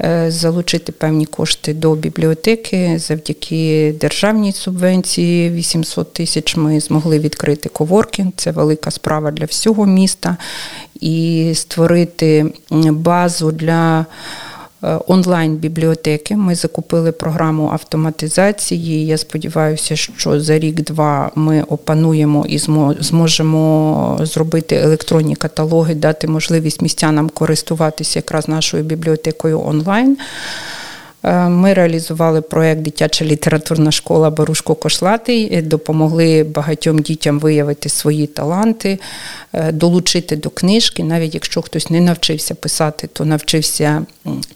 е, 0.00 0.30
залучити 0.30 0.92
певні 0.92 1.26
кошти 1.26 1.74
до 1.74 1.94
бібліотеки. 1.94 2.98
Завдяки 2.98 3.94
державній 4.00 4.52
субвенції 4.52 5.50
800 5.50 6.12
тисяч 6.12 6.56
ми 6.56 6.80
змогли 6.80 7.18
відкрити 7.18 7.68
коворкінг. 7.68 8.32
Це 8.36 8.50
велика 8.50 8.90
справа 8.90 9.30
для 9.30 9.44
всього 9.44 9.86
міста. 9.86 10.36
І 11.00 11.52
створити 11.54 12.46
базу 12.90 13.52
для 13.52 14.06
онлайн-бібліотеки. 14.82 16.36
Ми 16.36 16.54
закупили 16.54 17.12
програму 17.12 17.70
автоматизації. 17.72 19.06
Я 19.06 19.18
сподіваюся, 19.18 19.96
що 19.96 20.40
за 20.40 20.58
рік-два 20.58 21.30
ми 21.34 21.62
опануємо 21.62 22.46
і 22.48 22.58
зможемо 23.00 24.18
зробити 24.22 24.76
електронні 24.76 25.36
каталоги, 25.36 25.94
дати 25.94 26.28
можливість 26.28 26.82
містянам 26.82 27.28
користуватися 27.28 28.18
якраз 28.18 28.48
нашою 28.48 28.84
бібліотекою 28.84 29.60
онлайн. 29.60 30.16
Е, 31.22 31.48
ми 31.48 31.74
реалізували 31.74 32.40
проєкт 32.40 32.82
Дитяча 32.82 33.24
літературна 33.24 33.90
школа 33.90 34.30
Барушко 34.30 34.74
Кошлатий, 34.74 35.62
допомогли 35.62 36.44
багатьом 36.44 36.98
дітям 36.98 37.38
виявити 37.38 37.88
свої 37.88 38.26
таланти, 38.26 38.98
е, 39.52 39.72
долучити 39.72 40.36
до 40.36 40.50
книжки. 40.50 41.04
Навіть 41.04 41.34
якщо 41.34 41.62
хтось 41.62 41.90
не 41.90 42.00
навчився 42.00 42.54
писати, 42.54 43.06
то 43.06 43.24
навчився 43.24 44.06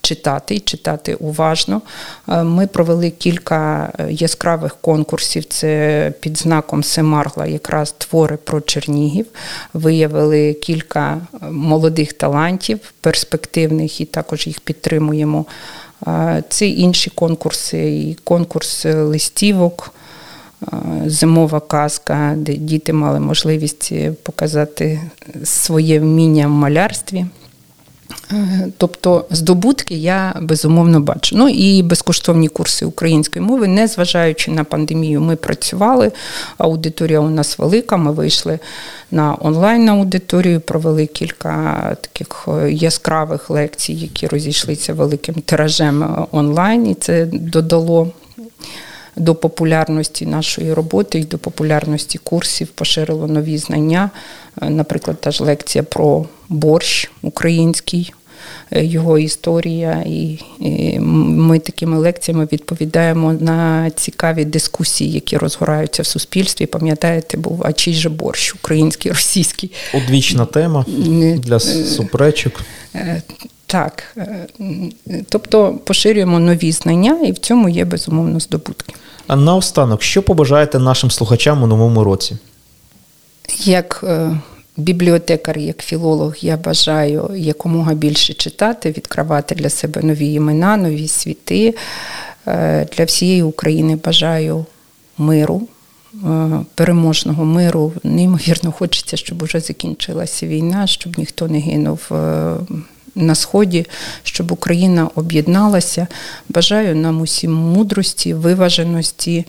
читати 0.01 0.55
і 0.55 0.61
читати 0.61 1.15
уважно. 1.15 1.83
Е, 2.29 2.43
ми 2.43 2.67
провели 2.67 3.11
кілька 3.11 3.93
яскравих 4.11 4.77
конкурсів. 4.81 5.45
Це 5.45 6.13
під 6.21 6.39
знаком 6.39 6.85
Семаргла, 6.85 7.47
якраз 7.47 7.95
твори 7.99 8.37
про 8.37 8.61
Чернігів. 8.61 9.27
Виявили 9.75 10.53
кілька 10.53 11.21
молодих 11.51 12.13
талантів, 12.13 12.79
перспективних, 13.01 14.01
і 14.01 14.05
також 14.05 14.47
їх 14.47 14.61
підтримуємо. 14.61 15.47
Це 16.49 16.69
інші 16.69 17.11
конкурси, 17.11 17.97
і 17.97 18.17
конкурс 18.25 18.85
листівок, 18.85 19.95
зимова 21.07 21.61
казка, 21.61 22.35
де 22.37 22.55
діти 22.55 22.93
мали 22.93 23.21
можливість 23.21 23.93
показати 24.23 25.01
своє 25.45 26.01
вміння 26.01 26.47
в 26.47 26.51
малярстві. 26.51 27.27
Е, 28.35 28.69
тобто 28.79 29.25
здобутки 29.31 29.95
я 29.95 30.35
безумовно 30.41 31.01
бачу. 31.01 31.37
Ну 31.37 31.49
і 31.49 31.83
безкоштовні 31.83 32.49
курси 32.49 32.87
української 32.87 33.45
мови, 33.45 33.69
незважаючи 33.69 34.51
на 34.51 34.65
пандемію, 34.65 35.21
ми 35.21 35.37
працювали. 35.37 36.13
Аудиторія 36.59 37.21
у 37.21 37.31
нас 37.31 37.59
велика. 37.59 37.97
Ми 37.97 38.13
вийшли 38.13 38.59
на 39.11 39.37
онлайн 39.41 39.89
аудиторію, 39.89 40.61
провели 40.61 41.07
кілька 41.07 41.97
таких 42.01 42.49
е, 42.49 42.73
яскравих 42.73 43.51
лекцій, 43.51 43.93
які 43.93 44.27
розійшлися 44.27 44.95
великим 44.95 45.35
тиражем 45.35 46.03
е, 46.03 46.27
онлайн, 46.33 46.87
і 46.87 46.95
це 46.95 47.27
додало. 47.33 48.13
До 49.17 49.35
популярності 49.35 50.27
нашої 50.27 50.73
роботи 50.73 51.19
і 51.19 51.25
до 51.25 51.39
популярності 51.39 52.19
курсів 52.19 52.69
поширило 52.69 53.27
нові 53.27 53.59
знання. 53.59 54.11
Наприклад, 54.63 55.21
та 55.21 55.31
ж 55.31 55.45
лекція 55.45 55.85
про 55.85 56.27
борщ 56.49 57.11
український. 57.23 58.13
Е, 58.71 58.85
його 58.85 59.19
історія, 59.19 60.05
і, 60.07 60.39
ми 61.01 61.59
такими 61.59 61.99
лекціями 61.99 62.49
відповідаємо 62.53 63.33
на 63.33 63.91
цікаві 63.91 64.45
дискусії, 64.45 65.13
які 65.13 65.37
розгораються 65.37 66.03
в 66.03 66.07
суспільстві. 66.07 66.67
Пам'ятаєте, 66.67 67.37
був 67.37 67.63
а 67.67 67.73
чий 67.73 67.95
же 67.95 68.09
борщ, 68.09 68.55
український, 68.55 69.13
російський. 69.13 69.73
Одвічна 69.95 70.47
тема 70.47 70.85
для 71.39 71.61
суперечок. 71.61 72.61
Так, 73.67 74.17
тобто 75.29 75.79
поширюємо 75.85 76.39
нові 76.39 76.73
знання, 76.73 77.21
і 77.27 77.33
в 77.33 77.39
цьому 77.39 77.69
є 77.69 77.85
безумовно 77.85 78.41
здобутки. 78.41 78.95
А 79.27 79.37
наостанок, 79.37 80.03
що 80.03 80.23
побажаєте 80.23 80.79
нашим 80.79 81.11
слухачам 81.11 81.63
у 81.63 81.67
новому 81.67 82.05
році? 82.05 82.37
Як 83.65 84.05
е, 84.09 84.41
бібліотекар, 84.77 85.59
як 85.59 85.83
філолог, 85.83 86.37
я 86.41 86.57
бажаю 86.57 87.31
якомога 87.37 87.95
більше 87.95 88.35
читати, 88.35 88.91
відкривати 88.91 89.55
для 89.55 89.71
себе 89.71 90.03
нові 90.03 90.33
імена, 90.33 90.77
нові 90.77 91.09
світи. 91.09 91.75
Е, 92.47 92.87
для 92.97 93.05
всієї 93.05 93.43
України 93.43 93.99
бажаю 94.05 94.67
миру, 95.19 95.63
е, 96.15 96.51
переможного 96.75 97.45
миру. 97.45 97.93
Неймовірно, 98.05 98.73
хочеться, 98.73 99.17
щоб 99.17 99.45
вже 99.45 99.61
закінчилася 99.61 100.47
війна, 100.47 100.87
щоб 100.87 101.19
ніхто 101.19 101.49
не 101.49 101.59
гинув. 101.59 102.11
На 103.17 103.35
сході, 103.35 103.87
щоб 104.23 104.53
Україна 104.53 105.09
об'єдналася. 105.15 106.07
Бажаю 106.49 106.97
нам 106.97 107.21
усім 107.21 107.53
мудрості, 107.53 108.35
виваженості, 108.35 109.47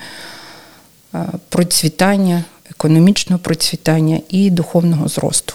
процвітання 1.49 2.43
економічного 2.85 3.39
процвітання 3.39 4.19
і 4.29 4.49
духовного 4.49 5.07
зросту. 5.07 5.53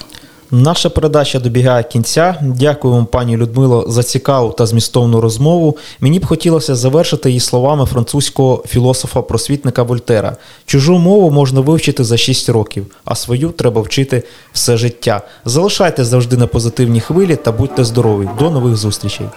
Наша 0.53 0.89
передача 0.89 1.39
добігає 1.39 1.83
кінця. 1.83 2.35
Дякую 2.41 2.93
вам, 2.93 3.05
пані 3.05 3.37
Людмило, 3.37 3.85
за 3.87 4.03
цікаву 4.03 4.51
та 4.51 4.65
змістовну 4.65 5.21
розмову. 5.21 5.77
Мені 5.99 6.19
б 6.19 6.25
хотілося 6.25 6.75
завершити 6.75 7.29
її 7.29 7.39
словами 7.39 7.85
французького 7.85 8.63
філософа-просвітника 8.67 9.83
Вольтера: 9.83 10.35
чужу 10.65 10.97
мову 10.97 11.31
можна 11.31 11.61
вивчити 11.61 12.03
за 12.03 12.17
6 12.17 12.49
років, 12.49 12.85
а 13.05 13.15
свою 13.15 13.49
треба 13.49 13.81
вчити 13.81 14.23
все 14.53 14.77
життя. 14.77 15.21
Залишайте 15.45 16.05
завжди 16.05 16.37
на 16.37 16.47
позитивній 16.47 17.01
хвилі 17.01 17.35
та 17.35 17.51
будьте 17.51 17.83
здорові. 17.83 18.29
До 18.39 18.49
нових 18.51 18.77
зустрічей. 18.77 19.27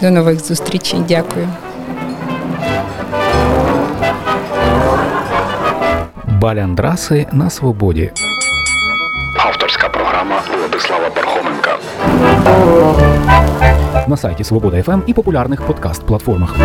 До 0.00 0.10
нових 0.10 0.46
зустрічей. 0.46 1.00
Дякую. 1.08 1.48
Баляндраси 6.40 7.26
на 7.32 7.50
свободі. 7.50 8.12
Авторська 9.38 9.88
програма 9.88 10.42
Владислава 10.58 11.10
Пархоменка. 11.10 11.78
На 14.08 14.16
сайті 14.16 14.44
Свобода 14.44 14.82
ФМ 14.82 15.00
і 15.06 15.14
популярних 15.14 15.62
подкаст-платформах. 15.62 16.56